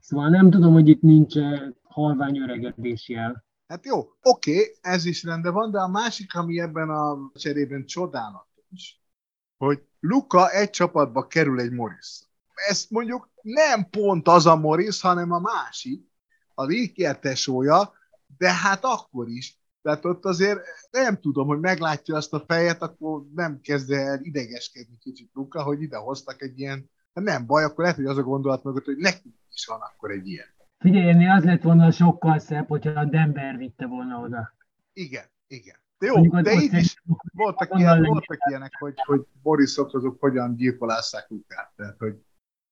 Szóval 0.00 0.28
nem 0.28 0.50
tudom, 0.50 0.72
hogy 0.72 0.88
itt 0.88 1.02
nincs 1.02 1.34
halvány 1.82 2.38
öregedés 2.38 3.08
jel. 3.08 3.44
Hát 3.66 3.86
jó, 3.86 3.98
oké, 4.22 4.52
okay, 4.52 4.74
ez 4.80 5.04
is 5.04 5.22
rendben 5.22 5.52
van, 5.52 5.70
de 5.70 5.78
a 5.78 5.88
másik, 5.88 6.34
ami 6.34 6.60
ebben 6.60 6.90
a 6.90 7.30
cserében 7.34 7.84
csodálatos, 7.86 9.00
hogy 9.56 9.82
Luka 10.00 10.50
egy 10.50 10.70
csapatba 10.70 11.26
kerül 11.26 11.60
egy 11.60 11.70
Morris. 11.70 12.22
Ez 12.68 12.86
mondjuk 12.90 13.30
nem 13.42 13.88
pont 13.90 14.28
az 14.28 14.46
a 14.46 14.56
Morris, 14.56 15.00
hanem 15.00 15.32
a 15.32 15.38
másik, 15.38 16.12
a 16.54 16.66
Rikier 16.66 17.18
tesója, 17.18 17.92
de 18.38 18.52
hát 18.52 18.84
akkor 18.84 19.28
is. 19.28 19.58
Tehát 19.82 20.04
ott 20.04 20.24
azért 20.24 20.60
nem 20.90 21.20
tudom, 21.20 21.46
hogy 21.46 21.60
meglátja 21.60 22.16
azt 22.16 22.32
a 22.32 22.44
fejet, 22.46 22.82
akkor 22.82 23.24
nem 23.34 23.60
kezd 23.60 23.90
el 23.90 24.18
idegeskedni 24.22 24.98
kicsit 24.98 25.30
Luka, 25.32 25.62
hogy 25.62 25.82
ide 25.82 25.96
hoztak 25.96 26.42
egy 26.42 26.58
ilyen, 26.58 26.90
hát 27.14 27.24
nem 27.24 27.46
baj, 27.46 27.64
akkor 27.64 27.78
lehet, 27.78 27.96
hogy 27.96 28.06
az 28.06 28.18
a 28.18 28.22
gondolat 28.22 28.64
mögött, 28.64 28.84
hogy 28.84 28.96
nekünk 28.96 29.34
is 29.52 29.66
van 29.66 29.80
akkor 29.80 30.10
egy 30.10 30.26
ilyen. 30.26 30.46
Figyelj, 30.78 31.28
az 31.28 31.44
lett 31.44 31.62
volna 31.62 31.90
sokkal 31.90 32.38
szebb, 32.38 32.68
hogyha 32.68 33.00
a 33.00 33.04
Denver 33.04 33.56
vitte 33.56 33.86
volna 33.86 34.20
oda. 34.20 34.54
Igen, 34.92 35.24
igen. 35.46 35.76
De 35.98 36.06
jó, 36.06 36.14
Mondjuk, 36.14 36.40
de 36.40 36.52
itt 36.52 36.72
is 36.72 37.02
voltak, 37.32 37.78
ilyen, 37.78 38.02
voltak 38.02 38.38
ilyenek, 38.48 38.72
hogy, 38.78 38.94
hogy 39.04 39.26
Borisok 39.42 39.94
azok 39.94 40.20
hogyan 40.20 40.56
gyilkolásszák 40.56 41.28
Lukát. 41.28 41.72
Tehát, 41.76 41.98
hogy 41.98 42.16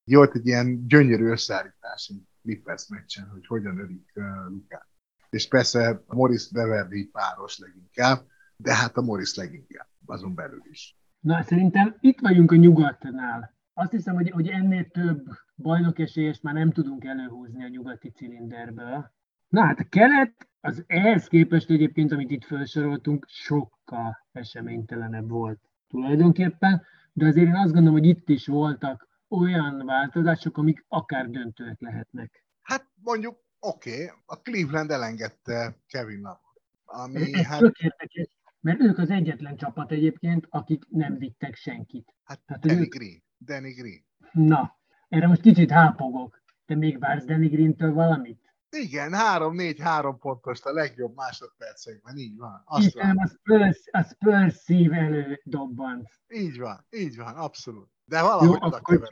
volt 0.04 0.34
egy 0.34 0.46
ilyen 0.46 0.86
gyönyörű 0.86 1.30
összeállítás 1.30 2.08
egy 2.08 2.22
Clippers 2.42 2.88
meccsen, 2.88 3.28
hogy 3.28 3.46
hogyan 3.46 3.78
ölik 3.78 4.12
uh, 4.14 4.24
Lukát. 4.48 4.91
És 5.32 5.48
persze 5.48 6.02
a 6.06 6.14
Morris 6.14 6.50
Beverly 6.50 7.04
páros 7.04 7.58
leginkább, 7.58 8.26
de 8.56 8.74
hát 8.74 8.96
a 8.96 9.02
Morris 9.02 9.34
leginkább, 9.34 9.88
azon 10.06 10.34
belül 10.34 10.62
is. 10.70 10.96
Na, 11.20 11.42
szerintem 11.42 11.96
itt 12.00 12.20
vagyunk 12.20 12.52
a 12.52 12.56
nyugatnál. 12.56 13.54
Azt 13.74 13.90
hiszem, 13.90 14.14
hogy, 14.14 14.30
hogy 14.30 14.48
ennél 14.48 14.88
több 14.88 15.24
bajnokesélyest 15.56 16.42
már 16.42 16.54
nem 16.54 16.70
tudunk 16.70 17.04
előhúzni 17.04 17.64
a 17.64 17.68
nyugati 17.68 18.10
cilinderből. 18.10 19.10
Na 19.48 19.64
hát 19.64 19.78
a 19.78 19.88
kelet 19.88 20.48
az 20.60 20.84
ehhez 20.86 21.26
képest 21.26 21.70
egyébként, 21.70 22.12
amit 22.12 22.30
itt 22.30 22.44
felsoroltunk, 22.44 23.26
sokkal 23.28 24.26
eseménytelenebb 24.32 25.28
volt 25.28 25.60
tulajdonképpen, 25.88 26.82
de 27.12 27.26
azért 27.26 27.46
én 27.46 27.54
azt 27.54 27.72
gondolom, 27.72 27.98
hogy 27.98 28.08
itt 28.08 28.28
is 28.28 28.46
voltak 28.46 29.08
olyan 29.28 29.82
változások, 29.86 30.56
amik 30.56 30.84
akár 30.88 31.28
döntőek 31.28 31.80
lehetnek. 31.80 32.44
Hát 32.62 32.86
mondjuk, 33.02 33.36
oké, 33.64 33.92
okay, 34.04 34.16
a 34.26 34.40
Cleveland 34.40 34.90
elengedte 34.90 35.76
Kevin 35.86 36.20
Love. 36.20 36.40
Ami, 36.84 37.34
ez 37.34 37.46
hát... 37.46 37.58
tök 37.58 37.78
érdekes, 37.78 38.28
Mert 38.60 38.80
ők 38.80 38.98
az 38.98 39.10
egyetlen 39.10 39.56
csapat 39.56 39.90
egyébként, 39.90 40.46
akik 40.50 40.84
nem 40.88 41.18
vittek 41.18 41.54
senkit. 41.54 42.14
Hát 42.24 42.40
Hát, 42.46 42.60
Danny 42.60 42.78
ők- 42.78 42.94
Green. 42.94 43.22
Danny 43.38 43.74
Green. 43.74 44.04
Na, 44.32 44.78
erre 45.08 45.26
most 45.26 45.40
kicsit 45.40 45.70
hápogok. 45.70 46.42
Te 46.66 46.74
még 46.74 46.98
vársz 46.98 47.24
Danny 47.24 47.48
Green-től 47.48 47.92
valamit? 47.92 48.40
Igen, 48.70 49.12
három-négy-három 49.14 50.18
pontos 50.18 50.62
a 50.62 50.72
legjobb 50.72 51.14
másodpercekben, 51.14 52.16
így 52.16 52.36
van. 52.36 52.62
Azt 52.64 52.86
Istenem, 52.86 53.18
a 53.18 53.26
Spurs, 53.26 53.88
a 53.90 54.02
Spurs 54.02 54.54
szív 54.54 54.92
elődobbant. 54.92 56.08
Így 56.28 56.58
van, 56.58 56.86
így 56.90 57.16
van, 57.16 57.34
abszolút. 57.36 57.88
De 58.04 58.22
valahogy 58.22 58.48
Jó, 58.48 58.54
oda 58.54 58.76
akkor-. 58.76 59.08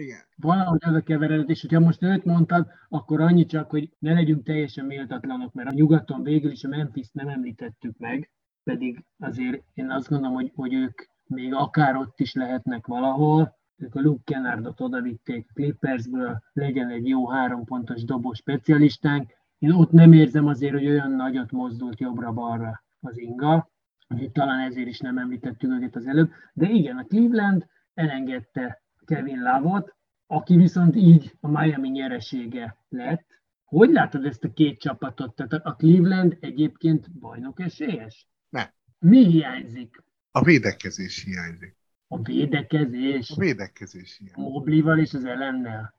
Igen. 0.00 0.18
Valahogy 0.36 0.80
az 0.84 0.94
a 0.94 1.00
keveredet, 1.00 1.48
és 1.48 1.60
hogyha 1.60 1.80
most 1.80 2.02
őt 2.02 2.24
mondtad, 2.24 2.66
akkor 2.88 3.20
annyi 3.20 3.44
csak, 3.44 3.70
hogy 3.70 3.90
ne 3.98 4.12
legyünk 4.12 4.44
teljesen 4.44 4.84
méltatlanok, 4.84 5.52
mert 5.52 5.68
a 5.68 5.74
nyugaton 5.74 6.22
végül 6.22 6.50
is 6.50 6.64
a 6.64 6.68
memphis 6.68 7.10
nem 7.12 7.28
említettük 7.28 7.98
meg, 7.98 8.30
pedig 8.64 9.04
azért 9.18 9.62
én 9.74 9.90
azt 9.90 10.08
gondolom, 10.08 10.34
hogy, 10.34 10.52
hogy 10.54 10.74
ők 10.74 11.02
még 11.26 11.54
akár 11.54 11.96
ott 11.96 12.20
is 12.20 12.34
lehetnek 12.34 12.86
valahol, 12.86 13.58
ők 13.76 13.94
a 13.94 14.00
Luke 14.00 14.22
Kennardot 14.24 14.80
odavitték 14.80 15.46
Clippersből, 15.54 16.42
legyen 16.52 16.88
egy 16.88 17.08
jó 17.08 17.28
három 17.28 17.64
pontos 17.64 18.04
dobó 18.04 18.32
specialistánk. 18.32 19.30
Én 19.58 19.72
ott 19.72 19.90
nem 19.90 20.12
érzem 20.12 20.46
azért, 20.46 20.72
hogy 20.72 20.86
olyan 20.86 21.10
nagyot 21.10 21.50
mozdult 21.50 22.00
jobbra-balra 22.00 22.82
az 23.00 23.18
inga, 23.18 23.70
úgyhogy 24.08 24.30
talán 24.30 24.60
ezért 24.60 24.88
is 24.88 24.98
nem 24.98 25.18
említettük 25.18 25.70
őket 25.70 25.96
az 25.96 26.06
előbb. 26.06 26.30
De 26.52 26.68
igen, 26.68 26.96
a 26.96 27.04
Cleveland 27.04 27.66
elengedte 27.94 28.82
Kevin 29.10 29.42
Lavot, 29.42 29.96
aki 30.26 30.56
viszont 30.56 30.96
így 30.96 31.36
a 31.40 31.48
Miami 31.48 31.88
nyeresége 31.88 32.76
lett. 32.88 33.26
Hogy 33.64 33.90
látod 33.90 34.24
ezt 34.24 34.44
a 34.44 34.52
két 34.52 34.80
csapatot? 34.80 35.34
Tehát 35.34 35.52
a 35.52 35.74
Cleveland 35.74 36.36
egyébként 36.40 37.18
bajnok 37.18 37.60
esélyes? 37.60 38.28
Nem. 38.48 38.72
Mi 38.98 39.24
hiányzik? 39.24 40.02
A 40.30 40.42
védekezés 40.42 41.24
hiányzik. 41.24 41.76
A 42.06 42.22
védekezés, 42.22 43.30
A 43.30 43.40
védekezés 43.40 44.16
hiányzik. 44.16 44.36
Moblival 44.36 44.98
és 44.98 45.14
az 45.14 45.24
ellennel. 45.24 45.94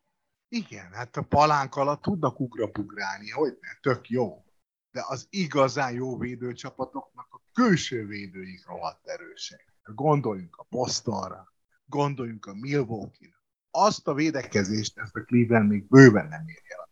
Igen, 0.50 0.92
hát 0.92 1.18
a 1.18 1.22
palánk 1.22 1.76
alatt 1.76 2.02
tudnak 2.02 2.40
ugrabugrálni, 2.40 3.30
hogy 3.30 3.58
ne, 3.62 3.92
tök 3.92 4.10
jó. 4.10 4.46
De 4.92 5.04
az 5.08 5.28
igazán 5.30 5.94
jó 5.94 6.18
védőcsapatoknak 6.18 7.28
a 7.30 7.42
külső 7.54 8.06
védőik 8.06 8.68
rohadt 8.68 9.08
erősek. 9.08 9.74
Gondoljunk 9.84 10.56
a 10.56 10.66
Bostonra, 10.70 11.51
gondoljunk 11.92 12.46
a 12.46 12.54
Milwaukee-ra. 12.56 13.36
Azt 13.72 14.08
a 14.08 14.14
védekezést, 14.14 14.98
ezt 15.00 15.16
a 15.16 15.24
Cleveland 15.24 15.70
még 15.70 15.88
bőven 15.88 16.28
nem 16.28 16.42
érje 16.48 16.76
el. 16.80 16.90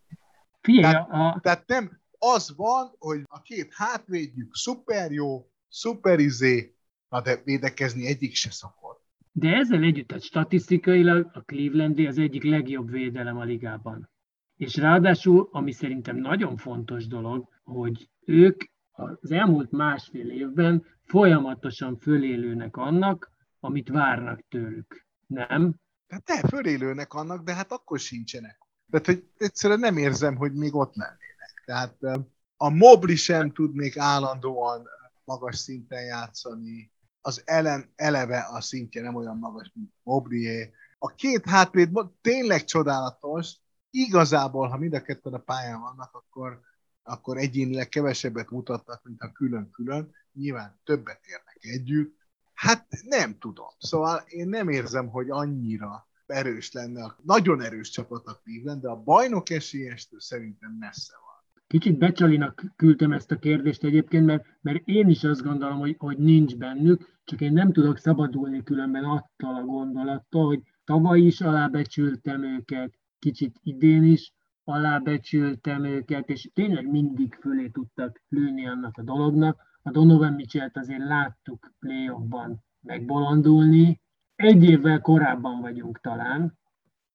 Figyelj, 0.60 0.92
Tehát- 0.92 1.10
a, 1.10 1.38
Tehát 1.42 1.66
nem, 1.66 2.00
az 2.18 2.52
van, 2.56 2.90
hogy 2.98 3.20
a 3.28 3.42
két 3.42 3.72
hátvédjük 3.74 4.54
szuper 4.54 5.10
jó, 5.10 5.50
szuper 5.68 6.18
izé, 6.18 6.74
na 7.08 7.20
de 7.22 7.40
védekezni 7.44 8.06
egyik 8.06 8.34
se 8.34 8.50
szakad. 8.50 8.98
de 9.32 9.48
ezzel 9.54 9.82
együtt, 9.82 10.08
tehát 10.08 10.22
statisztikailag 10.22 11.30
a 11.32 11.40
Clevelandi 11.40 12.06
az 12.06 12.18
egyik 12.18 12.42
legjobb 12.44 12.90
védelem 12.90 13.36
a 13.36 13.44
ligában. 13.44 14.10
És 14.56 14.76
ráadásul, 14.76 15.48
ami 15.52 15.72
szerintem 15.72 16.16
nagyon 16.16 16.56
fontos 16.56 17.06
dolog, 17.06 17.48
hogy 17.62 18.10
ők 18.24 18.62
az 18.90 19.30
elmúlt 19.30 19.70
másfél 19.70 20.30
évben 20.30 20.84
folyamatosan 21.04 21.96
fölélőnek 21.96 22.76
annak, 22.76 23.30
amit 23.60 23.88
várnak 23.88 24.44
tőlük. 24.48 25.06
Nem? 25.26 25.74
Tehát 26.06 26.24
te 26.24 26.48
fölélőnek 26.48 27.12
annak, 27.14 27.44
de 27.44 27.54
hát 27.54 27.72
akkor 27.72 27.98
sincsenek. 27.98 28.58
Tehát, 28.90 29.06
hogy 29.06 29.30
egyszerűen 29.36 29.80
nem 29.80 29.96
érzem, 29.96 30.36
hogy 30.36 30.52
még 30.52 30.74
ott 30.74 30.94
lennének. 30.94 31.62
Tehát 31.64 32.26
a 32.56 32.68
Mobli 32.68 33.16
sem 33.16 33.52
tud 33.52 33.74
még 33.74 33.98
állandóan 33.98 34.88
magas 35.24 35.56
szinten 35.56 36.04
játszani, 36.04 36.92
az 37.20 37.42
ellen 37.44 37.92
eleve 37.96 38.38
a 38.52 38.60
szintje 38.60 39.02
nem 39.02 39.14
olyan 39.14 39.38
magas, 39.38 39.70
mint 39.74 39.92
Moblié. 40.02 40.72
A 40.98 41.14
két 41.14 41.44
hátvéd 41.44 41.90
tényleg 42.20 42.64
csodálatos, 42.64 43.54
igazából, 43.90 44.68
ha 44.68 44.76
mind 44.76 44.94
a 44.94 45.02
ketten 45.02 45.34
a 45.34 45.38
pályán 45.38 45.80
vannak, 45.80 46.14
akkor, 46.14 46.60
akkor 47.02 47.36
egyénileg 47.36 47.88
kevesebbet 47.88 48.50
mutatnak, 48.50 49.02
mint 49.04 49.20
a 49.20 49.32
külön-külön. 49.32 50.14
Nyilván 50.32 50.80
többet 50.84 51.20
érnek 51.26 51.58
együtt. 51.60 52.18
Hát 52.66 52.86
nem 53.04 53.36
tudom. 53.38 53.66
Szóval 53.78 54.20
én 54.28 54.48
nem 54.48 54.68
érzem, 54.68 55.08
hogy 55.08 55.30
annyira 55.30 56.08
erős 56.26 56.72
lenne. 56.72 57.04
a- 57.04 57.16
Nagyon 57.22 57.60
erős 57.62 57.90
csapat 57.90 58.26
a 58.26 58.40
Cleveland, 58.44 58.82
de 58.82 58.88
a 58.88 59.02
bajnok 59.02 59.50
esélyestől 59.50 60.20
szerintem 60.20 60.76
messze 60.78 61.12
van. 61.24 61.64
Kicsit 61.66 61.98
Becsalinak 61.98 62.64
küldtem 62.76 63.12
ezt 63.12 63.30
a 63.30 63.38
kérdést 63.38 63.84
egyébként, 63.84 64.26
mert, 64.26 64.44
mert 64.60 64.82
én 64.88 65.08
is 65.08 65.24
azt 65.24 65.42
gondolom, 65.42 65.78
hogy, 65.78 65.94
hogy 65.98 66.18
nincs 66.18 66.56
bennük, 66.56 67.18
csak 67.24 67.40
én 67.40 67.52
nem 67.52 67.72
tudok 67.72 67.98
szabadulni 67.98 68.62
különben 68.62 69.04
attól 69.04 69.54
a 69.56 69.64
gondolattól, 69.64 70.46
hogy 70.46 70.60
tavaly 70.84 71.20
is 71.20 71.40
alábecsültem 71.40 72.42
őket, 72.44 72.94
kicsit 73.18 73.56
idén 73.62 74.02
is 74.04 74.32
alábecsültem 74.64 75.84
őket, 75.84 76.28
és 76.28 76.50
tényleg 76.54 76.90
mindig 76.90 77.34
fölé 77.40 77.68
tudtak 77.68 78.22
lőni 78.28 78.66
annak 78.66 78.96
a 78.98 79.02
dolognak. 79.02 79.68
A 79.82 79.90
Donovan 79.90 80.32
Mitchell-t 80.32 80.76
azért 80.76 81.04
láttuk 81.04 81.72
playoffban 81.78 82.64
megbolondulni. 82.80 84.00
Egy 84.36 84.64
évvel 84.64 85.00
korábban 85.00 85.60
vagyunk 85.60 86.00
talán, 86.00 86.58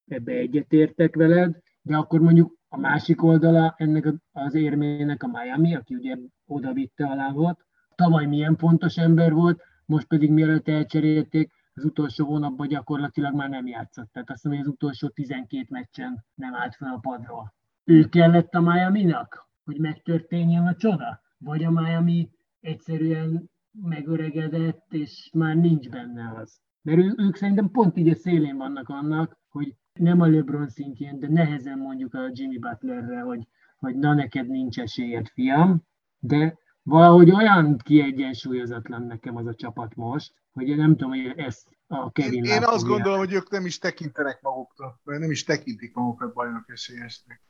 ebbe 0.06 0.32
egyetértek 0.32 1.14
veled, 1.14 1.58
de 1.82 1.96
akkor 1.96 2.20
mondjuk 2.20 2.54
a 2.68 2.78
másik 2.78 3.22
oldala 3.22 3.74
ennek 3.76 4.06
a- 4.06 4.40
az 4.40 4.54
érmének 4.54 5.22
a 5.22 5.26
Miami, 5.26 5.74
aki 5.74 5.94
ugye 5.94 6.16
oda 6.46 6.72
vitte 6.72 7.06
alá 7.06 7.30
volt. 7.32 7.64
Tavaly 7.94 8.26
milyen 8.26 8.56
fontos 8.56 8.96
ember 8.96 9.32
volt, 9.32 9.62
most 9.86 10.06
pedig 10.06 10.30
mielőtt 10.30 10.68
elcserélték, 10.68 11.52
az 11.74 11.84
utolsó 11.84 12.26
hónapban 12.26 12.68
gyakorlatilag 12.68 13.34
már 13.34 13.48
nem 13.48 13.66
játszott. 13.66 14.12
Tehát 14.12 14.30
azt 14.30 14.44
mondom, 14.44 14.62
hogy 14.62 14.70
az 14.70 14.74
utolsó 14.74 15.08
12 15.08 15.66
meccsen 15.70 16.24
nem 16.34 16.54
állt 16.54 16.74
fel 16.74 16.92
a 16.92 16.98
padról. 16.98 17.54
Ő 17.84 18.08
kellett 18.08 18.54
a 18.54 18.60
Miami-nak, 18.60 19.48
hogy 19.64 19.78
megtörténjen 19.78 20.66
a 20.66 20.74
csoda? 20.74 21.20
Vagy 21.38 21.64
a 21.64 21.70
Miami 21.70 22.30
egyszerűen 22.66 23.50
megöregedett, 23.82 24.86
és 24.92 25.30
már 25.32 25.56
nincs 25.56 25.88
benne 25.88 26.32
az? 26.40 26.60
Mert 26.82 26.98
ő, 26.98 27.14
ők 27.16 27.36
szerintem 27.36 27.70
pont 27.70 27.96
így 27.96 28.08
a 28.08 28.14
szélén 28.14 28.56
vannak 28.56 28.88
annak, 28.88 29.38
hogy 29.48 29.74
nem 29.92 30.20
a 30.20 30.26
LeBron 30.26 30.68
szintjén, 30.68 31.18
de 31.18 31.28
nehezen 31.28 31.78
mondjuk 31.78 32.14
a 32.14 32.30
Jimmy 32.32 32.58
Butlerre, 32.58 33.20
hogy, 33.20 33.46
hogy 33.76 33.96
na 33.96 34.14
neked 34.14 34.48
nincs 34.48 34.78
esélyed, 34.78 35.28
fiam, 35.28 35.82
de 36.18 36.58
valahogy 36.82 37.30
olyan 37.30 37.76
kiegyensúlyozatlan 37.76 39.02
nekem 39.02 39.36
az 39.36 39.46
a 39.46 39.54
csapat 39.54 39.94
most, 39.94 40.34
hogy 40.52 40.68
én 40.68 40.76
nem 40.76 40.90
tudom, 40.90 41.10
hogy 41.10 41.32
ezt 41.36 41.68
a 41.86 42.04
Én, 42.04 42.10
Kevin 42.12 42.44
én 42.44 42.54
Love 42.54 42.72
azt 42.72 42.86
gondolom, 42.86 43.18
hogy 43.18 43.32
ők 43.32 43.50
nem 43.50 43.66
is 43.66 43.78
tekintenek 43.78 44.42
magukra, 44.42 45.00
vagy 45.04 45.18
nem 45.18 45.30
is 45.30 45.44
tekintik 45.44 45.94
magukat 45.94 46.32
bajnok 46.32 46.64
esélyesnek. 46.66 47.42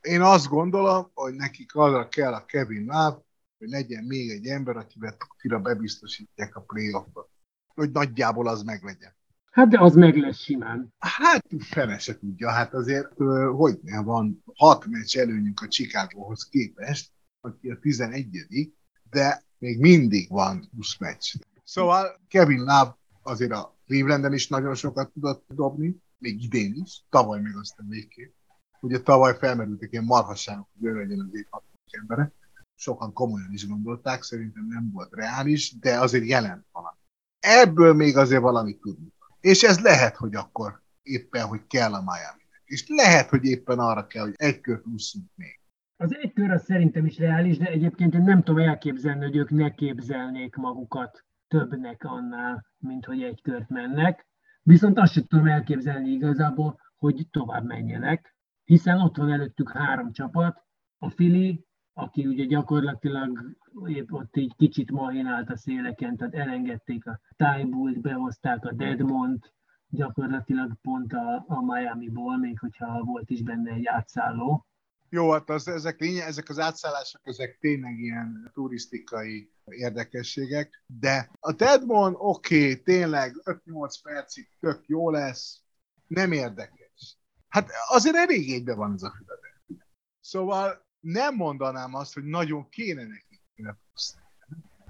Én 0.00 0.20
azt 0.20 0.48
gondolom, 0.48 1.10
hogy 1.14 1.34
nekik 1.34 1.74
arra 1.74 2.08
kell 2.08 2.32
a 2.32 2.44
Kevin 2.44 2.84
Love, 2.84 3.22
hogy 3.62 3.70
legyen 3.70 4.04
még 4.04 4.30
egy 4.30 4.46
ember, 4.46 4.76
akivel 4.76 5.16
tutira 5.16 5.60
bebiztosítják 5.60 6.56
a 6.56 6.60
playoffot. 6.60 7.30
Hogy 7.74 7.90
nagyjából 7.90 8.48
az 8.48 8.62
meglegyen. 8.62 9.14
Hát 9.50 9.68
de 9.68 9.80
az 9.80 9.94
meg 9.94 10.16
lesz 10.16 10.38
simán. 10.38 10.94
Hát 10.98 11.46
fele 11.58 11.98
se 11.98 12.18
tudja, 12.18 12.50
hát 12.50 12.74
azért, 12.74 13.12
hogy 13.56 13.78
ne 13.82 14.02
van 14.02 14.42
hat 14.54 14.86
meccs 14.86 15.16
előnyünk 15.16 15.60
a 15.60 15.68
Chicagóhoz 15.68 16.48
képest, 16.48 17.12
aki 17.40 17.70
a 17.70 17.78
11 17.78 18.72
de 19.10 19.44
még 19.58 19.80
mindig 19.80 20.28
van 20.28 20.68
20 20.76 20.98
meccs. 20.98 21.34
Szóval 21.64 22.20
Kevin 22.28 22.58
Love 22.58 22.98
azért 23.22 23.52
a 23.52 23.76
Clevelanden 23.86 24.32
is 24.32 24.48
nagyon 24.48 24.74
sokat 24.74 25.12
tudott 25.12 25.44
dobni, 25.48 25.96
még 26.18 26.42
idén 26.42 26.74
is, 26.84 27.04
tavaly 27.08 27.40
még 27.40 27.56
aztán 27.56 27.88
végképp. 27.88 28.34
Ugye 28.80 29.00
tavaly 29.00 29.36
felmerültek 29.38 29.92
ilyen 29.92 30.04
marhasságok, 30.04 30.68
hogy 30.78 30.88
ő 30.88 30.94
legyen 30.94 31.20
az 31.20 31.34
év 31.34 31.46
embere. 31.90 32.32
Sokan 32.82 33.12
komolyan 33.12 33.52
is 33.52 33.66
gondolták, 33.66 34.22
szerintem 34.22 34.66
nem 34.66 34.90
volt 34.92 35.14
reális, 35.14 35.78
de 35.78 35.98
azért 35.98 36.26
jelent 36.26 36.66
valami. 36.72 36.96
Ebből 37.38 37.94
még 37.94 38.16
azért 38.16 38.40
valamit 38.40 38.80
tudunk. 38.80 39.12
És 39.40 39.62
ez 39.62 39.80
lehet, 39.80 40.16
hogy 40.16 40.34
akkor 40.34 40.82
éppen, 41.02 41.46
hogy 41.46 41.66
kell 41.66 41.92
a 41.92 42.00
miami 42.00 42.42
És 42.64 42.84
lehet, 42.88 43.28
hogy 43.28 43.44
éppen 43.44 43.78
arra 43.78 44.06
kell, 44.06 44.22
hogy 44.22 44.34
egy 44.36 44.60
kört 44.60 44.86
úszunk 44.86 45.30
még. 45.34 45.60
Az 45.96 46.16
egy 46.20 46.32
kör 46.32 46.50
az 46.50 46.64
szerintem 46.64 47.06
is 47.06 47.18
reális, 47.18 47.58
de 47.58 47.66
egyébként 47.66 48.14
én 48.14 48.22
nem 48.22 48.42
tudom 48.42 48.68
elképzelni, 48.68 49.24
hogy 49.24 49.36
ők 49.36 49.50
ne 49.50 49.74
képzelnék 49.74 50.56
magukat 50.56 51.24
többnek 51.48 52.04
annál, 52.04 52.66
mint 52.78 53.04
hogy 53.04 53.22
egy 53.22 53.42
kört 53.42 53.68
mennek. 53.68 54.26
Viszont 54.62 54.98
azt 54.98 55.12
sem 55.12 55.24
tudom 55.26 55.46
elképzelni 55.46 56.10
igazából, 56.10 56.80
hogy 56.96 57.26
tovább 57.30 57.64
menjenek, 57.64 58.36
hiszen 58.64 59.00
ott 59.00 59.16
van 59.16 59.32
előttük 59.32 59.70
három 59.70 60.12
csapat, 60.12 60.64
a 60.98 61.10
Fili, 61.10 61.66
aki 61.94 62.26
ugye 62.26 62.44
gyakorlatilag 62.44 63.56
épp 63.86 64.12
ott 64.12 64.36
így 64.36 64.56
kicsit 64.56 64.90
mahinált 64.90 65.50
a 65.50 65.56
széleken, 65.56 66.16
tehát 66.16 66.34
elengedték 66.34 67.06
a 67.06 67.20
Tybull-t, 67.36 68.00
behozták 68.00 68.64
a 68.64 68.72
Deadmont, 68.72 69.52
gyakorlatilag 69.88 70.72
pont 70.82 71.12
a, 71.12 71.44
a 71.48 71.62
Miami-ból, 71.64 72.38
még 72.38 72.58
hogyha 72.58 73.04
volt 73.04 73.30
is 73.30 73.42
benne 73.42 73.72
egy 73.72 73.86
átszálló. 73.86 74.66
Jó, 75.08 75.30
hát 75.30 75.50
az, 75.50 75.68
ezek, 75.68 76.00
lényeg, 76.00 76.26
ezek 76.26 76.48
az 76.48 76.58
átszállások, 76.58 77.20
ezek 77.24 77.58
tényleg 77.60 77.98
ilyen 77.98 78.50
turisztikai 78.54 79.50
érdekességek, 79.64 80.84
de 80.86 81.30
a 81.40 81.52
Deadmon 81.52 82.14
oké, 82.18 82.70
okay, 82.70 82.82
tényleg 82.82 83.32
5-8 83.44 83.94
percig 84.02 84.48
tök 84.60 84.86
jó 84.86 85.10
lesz, 85.10 85.62
nem 86.06 86.32
érdekes. 86.32 87.16
Hát 87.48 87.70
azért 87.88 88.16
elég 88.16 88.74
van 88.74 88.92
ez 88.92 89.02
a 89.02 89.10
Philadelphia. 89.10 89.86
Szóval 90.20 90.86
nem 91.02 91.34
mondanám 91.34 91.94
azt, 91.94 92.14
hogy 92.14 92.24
nagyon 92.24 92.68
kéne 92.68 93.02
neki 93.02 93.32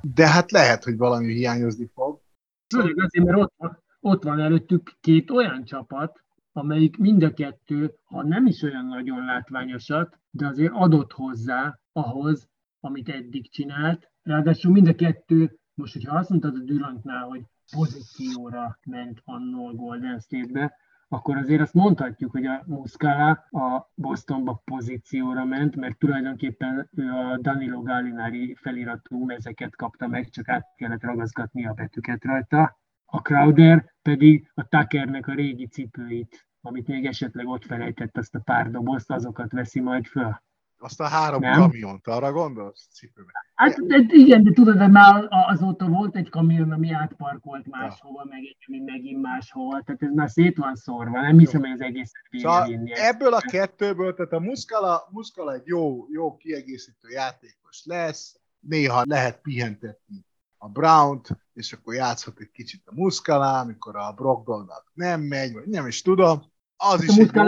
de 0.03 0.29
hát 0.29 0.51
lehet, 0.51 0.85
hogy 0.85 0.97
valami 0.97 1.33
hiányozni 1.33 1.91
fog. 1.95 2.21
Főleg 2.69 3.01
azért, 3.01 3.25
mert 3.25 3.39
ott 3.39 3.53
van, 3.57 3.83
ott 4.01 4.23
van 4.23 4.41
előttük 4.41 4.97
két 5.01 5.31
olyan 5.31 5.65
csapat, 5.65 6.23
amelyik 6.53 6.97
mind 6.97 7.23
a 7.23 7.33
kettő, 7.33 7.95
ha 8.05 8.23
nem 8.23 8.47
is 8.47 8.63
olyan 8.63 8.87
nagyon 8.87 9.25
látványosat, 9.25 10.19
de 10.31 10.47
azért 10.47 10.73
adott 10.75 11.13
hozzá 11.13 11.79
ahhoz, 11.93 12.49
amit 12.81 13.09
eddig 13.09 13.51
csinált. 13.51 14.11
Ráadásul 14.23 14.73
mind 14.73 14.89
a 14.89 14.95
kettő, 14.95 15.59
most 15.75 15.93
hogyha 15.93 16.17
azt 16.17 16.29
mondtad 16.29 16.55
a 16.55 16.65
Durantnál, 16.65 17.25
hogy 17.25 17.43
pozícióra 17.73 18.79
ment 18.87 19.23
annól 19.25 19.75
Golden 19.75 20.19
State-be, 20.19 20.77
akkor 21.13 21.37
azért 21.37 21.61
azt 21.61 21.75
mondhatjuk, 21.75 22.31
hogy 22.31 22.47
a 22.47 22.63
Muscala 22.67 23.31
a 23.51 23.91
Bostonba 23.95 24.63
pozícióra 24.65 25.45
ment, 25.45 25.77
mert 25.77 25.99
tulajdonképpen 25.99 26.89
ő 26.97 27.11
a 27.11 27.39
Danilo 27.39 27.83
Gallinari 27.83 28.55
feliratú 28.61 29.25
mezeket 29.25 29.77
kapta 29.77 30.07
meg, 30.07 30.29
csak 30.29 30.49
át 30.49 30.67
kellett 30.77 31.03
ragaszgatni 31.03 31.67
a 31.67 31.73
betűket 31.73 32.25
rajta. 32.25 32.79
A 33.05 33.21
Crowder 33.21 33.93
pedig 34.03 34.51
a 34.55 34.69
Tuckernek 34.69 35.27
a 35.27 35.35
régi 35.35 35.67
cipőit, 35.67 36.47
amit 36.61 36.87
még 36.87 37.07
esetleg 37.07 37.47
ott 37.47 37.65
felejtett 37.65 38.17
azt 38.17 38.35
a 38.35 38.41
pár 38.41 38.71
dobozt, 38.71 39.11
azokat 39.11 39.53
veszi 39.53 39.81
majd 39.81 40.07
föl. 40.07 40.43
Azt 40.83 41.01
a 41.01 41.07
három 41.07 41.41
nem? 41.41 41.61
kamiont, 41.61 42.07
arra 42.07 42.33
gondolsz? 42.33 42.89
Cipőben. 42.93 43.33
Hát 43.55 43.87
de, 43.87 44.05
igen, 44.09 44.45
de 44.45 44.53
tudod, 44.53 44.79
hogy 44.79 44.91
már 44.91 45.27
azóta 45.29 45.89
volt 45.89 46.17
egy 46.17 46.29
kamion, 46.29 46.73
ami 46.73 46.93
átparkolt 46.93 47.67
máshova, 47.67 48.23
ja. 48.25 48.31
meg 48.31 48.41
egy, 48.41 48.83
megint 48.83 49.23
máshova, 49.23 49.83
tehát 49.85 50.03
ez 50.03 50.13
már 50.15 50.31
szét 50.31 50.57
van 50.57 50.75
szórva, 50.75 51.21
nem 51.21 51.39
hiszem, 51.39 51.61
hogy 51.61 51.71
az 51.71 51.81
egész 51.81 52.13
szóval 52.31 52.81
Ebből 52.85 53.35
a 53.35 53.41
kettőből, 53.41 54.15
tehát 54.15 54.33
a 54.33 54.41
Muscala, 54.41 55.09
Muscala 55.11 55.53
egy 55.53 55.67
jó, 55.67 56.07
jó 56.11 56.37
kiegészítő 56.37 57.09
játékos 57.09 57.83
lesz, 57.85 58.41
néha 58.61 59.03
lehet 59.07 59.41
pihentetni 59.41 60.27
a 60.57 60.69
Brown-t, 60.69 61.29
és 61.53 61.73
akkor 61.73 61.95
játszhat 61.95 62.41
egy 62.41 62.51
kicsit 62.51 62.83
a 62.85 62.93
Muscala, 62.95 63.59
amikor 63.59 63.97
a 63.97 64.13
Brogdonnak 64.13 64.91
nem 64.95 65.21
megy, 65.21 65.53
vagy 65.53 65.67
nem 65.67 65.87
is 65.87 66.03
tudom. 66.03 66.43
Az 66.77 67.01
hát 67.01 67.03
is 67.03 67.17
egy 67.17 67.31
jó, 67.35 67.43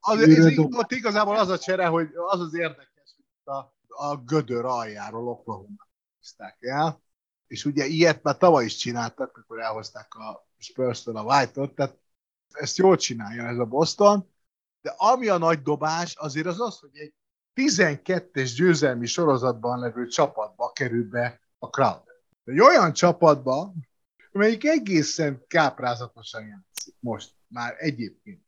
az, 0.00 0.18
ez, 0.18 0.44
ez, 0.44 0.58
ott 0.58 0.90
igazából 0.90 1.36
az 1.36 1.48
a 1.48 1.58
csere, 1.58 1.86
hogy 1.86 2.08
az 2.14 2.40
az 2.40 2.54
érdekes, 2.54 3.14
hogy 3.16 3.54
a, 3.54 3.74
a 3.88 4.16
gödör 4.16 4.64
aljáról 4.64 5.28
Oklahoma 5.28 5.86
hozták 6.16 6.56
el, 6.60 7.02
és 7.46 7.64
ugye 7.64 7.84
ilyet 7.84 8.22
már 8.22 8.36
tavaly 8.36 8.64
is 8.64 8.76
csináltak, 8.76 9.34
amikor 9.34 9.60
elhozták 9.60 10.14
a 10.14 10.46
spurs 10.58 11.06
a 11.06 11.22
White-ot, 11.22 11.74
tehát 11.74 11.98
ezt 12.52 12.76
jól 12.76 12.96
csinálja 12.96 13.46
ez 13.46 13.58
a 13.58 13.64
Boston, 13.64 14.28
de 14.80 14.94
ami 14.96 15.28
a 15.28 15.38
nagy 15.38 15.62
dobás, 15.62 16.16
azért 16.16 16.46
az 16.46 16.60
az, 16.60 16.78
hogy 16.78 16.96
egy 16.96 17.14
12-es 17.54 18.52
győzelmi 18.56 19.06
sorozatban 19.06 19.78
levő 19.78 20.06
csapatba 20.06 20.72
kerül 20.72 21.08
be 21.08 21.40
a 21.58 21.68
crowd. 21.68 22.02
Egy 22.44 22.60
olyan 22.60 22.92
csapatba, 22.92 23.72
amelyik 24.32 24.64
egészen 24.64 25.44
káprázatosan 25.46 26.46
játszik 26.46 26.94
most, 27.00 27.34
már 27.46 27.74
egyébként. 27.78 28.47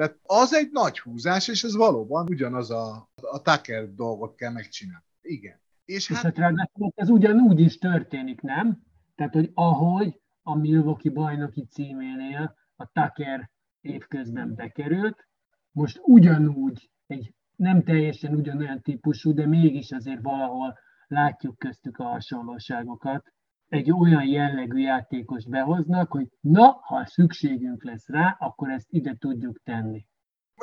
Tehát 0.00 0.18
az 0.22 0.54
egy 0.54 0.68
nagy 0.72 0.98
húzás, 0.98 1.48
és 1.48 1.64
ez 1.64 1.76
valóban 1.76 2.26
ugyanaz 2.28 2.70
a, 2.70 3.10
a 3.14 3.42
Tucker 3.42 3.94
dolgot 3.94 4.34
kell 4.34 4.52
megcsinálni. 4.52 5.04
Igen. 5.20 5.60
És, 5.84 6.12
hát, 6.12 6.36
hát 6.36 6.70
ez 6.94 7.10
ugyanúgy 7.10 7.60
is 7.60 7.78
történik, 7.78 8.40
nem? 8.40 8.82
Tehát, 9.14 9.32
hogy 9.32 9.50
ahogy 9.54 10.20
a 10.42 10.56
Milwaukee 10.56 11.12
bajnoki 11.12 11.66
címénél 11.70 12.56
a 12.76 12.86
Tucker 12.92 13.50
évközben 13.80 14.54
bekerült, 14.54 15.28
most 15.70 16.00
ugyanúgy, 16.02 16.90
egy 17.06 17.34
nem 17.56 17.82
teljesen 17.82 18.34
ugyanolyan 18.34 18.82
típusú, 18.82 19.34
de 19.34 19.46
mégis 19.46 19.90
azért 19.90 20.22
valahol 20.22 20.78
látjuk 21.06 21.58
köztük 21.58 21.98
a 21.98 22.04
hasonlóságokat. 22.04 23.32
Egy 23.70 23.90
olyan 23.90 24.26
jellegű 24.26 24.78
játékos 24.78 25.44
behoznak, 25.46 26.10
hogy 26.10 26.28
na, 26.40 26.80
ha 26.82 27.06
szükségünk 27.06 27.84
lesz 27.84 28.08
rá, 28.08 28.36
akkor 28.38 28.70
ezt 28.70 28.86
ide 28.90 29.16
tudjuk 29.18 29.62
tenni. 29.62 30.06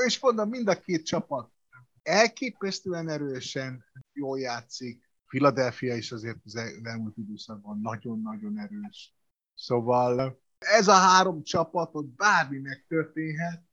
És 0.06 0.20
mondom, 0.20 0.50
mind 0.50 0.68
a 0.68 0.80
két 0.80 1.06
csapat 1.06 1.52
elképesztően 2.04 3.10
erősen 3.10 3.84
jól 4.14 4.40
játszik. 4.40 5.10
Philadelphia 5.28 5.96
is 5.96 6.12
azért 6.12 6.38
az 6.46 6.56
elmúlt 6.84 7.18
időszakban 7.18 7.80
nagyon-nagyon 7.82 8.60
erős. 8.60 9.16
Szóval 9.56 10.40
ez 10.60 10.88
a 10.88 10.94
három 10.94 11.44
csapat, 11.44 11.96
ott 11.96 12.16
bármi 12.16 12.58
megtörténhet. 12.58 13.64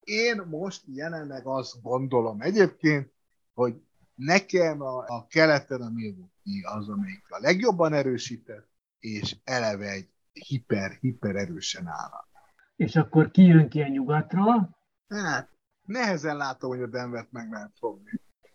Én 0.00 0.42
most 0.48 0.82
jelenleg 0.86 1.46
azt 1.46 1.82
gondolom 1.82 2.40
egyébként, 2.40 3.12
hogy 3.54 3.82
nekem 4.14 4.80
a, 4.80 5.04
a 5.06 5.26
keleten 5.26 5.80
a 5.80 5.90
Milwaukee 5.90 6.70
az, 6.76 6.88
amelyik 6.88 7.24
a 7.28 7.38
legjobban 7.40 7.92
erősített, 7.92 8.71
és 9.02 9.36
eleve 9.44 9.90
egy 9.90 10.08
hiper-hiper 10.32 11.36
erősen 11.36 11.86
áll. 11.86 12.24
És 12.76 12.96
akkor 12.96 13.30
ki 13.30 13.42
jön 13.42 13.68
ki 13.68 13.80
a 13.80 13.88
nyugatról? 13.88 14.76
Hát, 15.08 15.48
nehezen 15.84 16.36
látom, 16.36 16.70
hogy 16.70 16.82
a 16.82 16.86
Denvert 16.86 17.32
meg 17.32 17.50
lehet 17.50 17.72
fogni. 17.78 18.10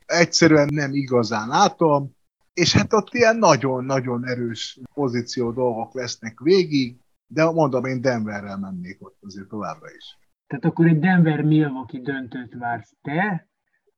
Egyszerűen 0.06 0.70
nem 0.72 0.94
igazán 0.94 1.48
látom, 1.48 2.16
és 2.54 2.74
hát 2.74 2.94
ott 2.94 3.14
ilyen 3.14 3.38
nagyon-nagyon 3.38 4.28
erős 4.28 4.80
pozíció 4.94 5.52
dolgok 5.52 5.94
lesznek 5.94 6.40
végig, 6.40 6.98
de 7.28 7.46
mondom, 7.52 7.86
én 7.86 8.02
Denverrel 8.02 8.58
mennék 8.58 9.06
ott 9.06 9.18
azért 9.22 9.48
továbbra 9.48 9.88
is. 9.98 10.18
Tehát 10.48 10.66
akkor 10.66 10.86
egy 10.88 11.00
Denver-Milwaukee 11.00 12.02
döntőt 12.02 12.54
vársz 12.54 12.94
te, 13.02 13.48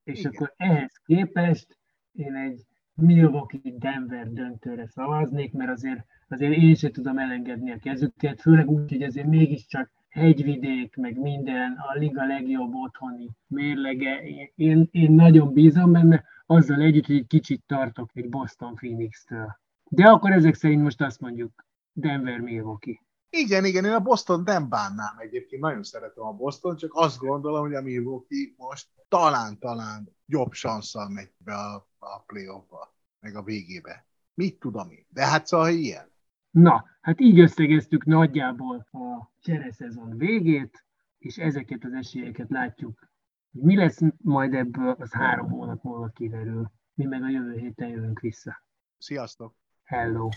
és 0.04 0.20
Igen. 0.20 0.32
akkor 0.32 0.54
ehhez 0.58 1.02
képest 1.06 1.78
én 2.12 2.36
egy 2.36 2.66
Milwaukee-Denver 3.02 4.34
döntőre 4.34 4.88
szavaznék, 4.88 5.54
mert 5.54 5.72
azért, 5.72 6.06
azért 6.28 6.54
én 6.54 6.76
sem 6.76 6.91
tudom 6.91 7.18
elengedni 7.18 7.72
a 7.72 7.78
kezüket, 7.78 8.41
főleg 8.41 8.70
úgy, 8.70 8.91
hogy 8.91 9.04
azért 9.04 9.28
mégiscsak 9.28 9.91
hegyvidék, 10.10 10.95
meg 10.95 11.20
minden, 11.20 11.72
a 11.72 11.97
liga 11.97 12.26
legjobb 12.26 12.74
otthoni 12.74 13.30
mérlege. 13.47 14.22
Én, 14.56 14.88
én 14.91 15.12
nagyon 15.12 15.54
bízom 15.54 15.91
benne, 15.91 16.24
azzal 16.45 16.82
együtt, 16.82 17.06
hogy 17.06 17.16
egy 17.16 17.28
kicsit 17.28 17.64
tartok 17.68 18.10
egy 18.14 18.30
Boston 18.30 18.76
Phoenix-től. 18.76 19.58
De 19.89 20.04
akkor 20.04 20.32
ezek 20.32 20.54
szerint 20.54 20.82
most 20.82 21.02
azt 21.02 21.20
mondjuk 21.20 21.66
Denver 21.93 22.39
Milwaukee. 22.39 23.00
Igen, 23.30 23.66
igen, 23.66 23.86
én 23.86 23.92
a 23.92 24.00
Boston 24.00 24.42
nem 24.46 24.70
bánnám 24.70 25.18
egyébként, 25.18 25.62
nagyon 25.62 25.84
szeretem 25.84 26.24
a 26.24 26.34
Boston, 26.34 26.76
csak 26.76 26.92
azt 26.94 27.18
gondolom, 27.18 27.62
hogy 27.62 27.74
a 27.74 27.82
Milwaukee 27.82 28.54
most 28.58 28.88
talán-talán 29.08 30.16
jobb 30.26 30.54
sanszal 30.54 31.10
megy 31.10 31.32
be 31.38 31.54
a, 31.54 31.88
a 31.98 32.20
playoffba, 32.26 32.96
meg 33.20 33.36
a 33.36 33.44
végébe. 33.44 34.06
Mit 34.34 34.60
tudom 34.60 34.92
én? 34.92 35.06
De 35.10 35.26
hát 35.26 35.48
szóval 35.48 35.70
ilyen. 35.70 36.12
Na, 36.50 36.86
hát 37.02 37.20
így 37.20 37.40
összegeztük 37.40 38.06
nagyjából 38.06 38.88
a 38.92 39.32
csereszezon 39.42 40.18
végét, 40.18 40.86
és 41.18 41.38
ezeket 41.38 41.84
az 41.84 41.94
esélyeket 41.94 42.50
látjuk. 42.50 43.10
Mi 43.52 43.76
lesz 43.76 44.00
majd 44.18 44.54
ebből, 44.54 44.96
az 45.00 45.12
három 45.12 45.50
hónap 45.50 45.84
múlva 45.84 46.08
kiderül. 46.08 46.72
Mi 46.94 47.06
meg 47.06 47.24
a 47.24 47.30
jövő 47.30 47.58
héten 47.58 47.88
jövünk 47.88 48.20
vissza. 48.20 48.64
Sziasztok! 48.98 49.56
Hello! 49.84 50.30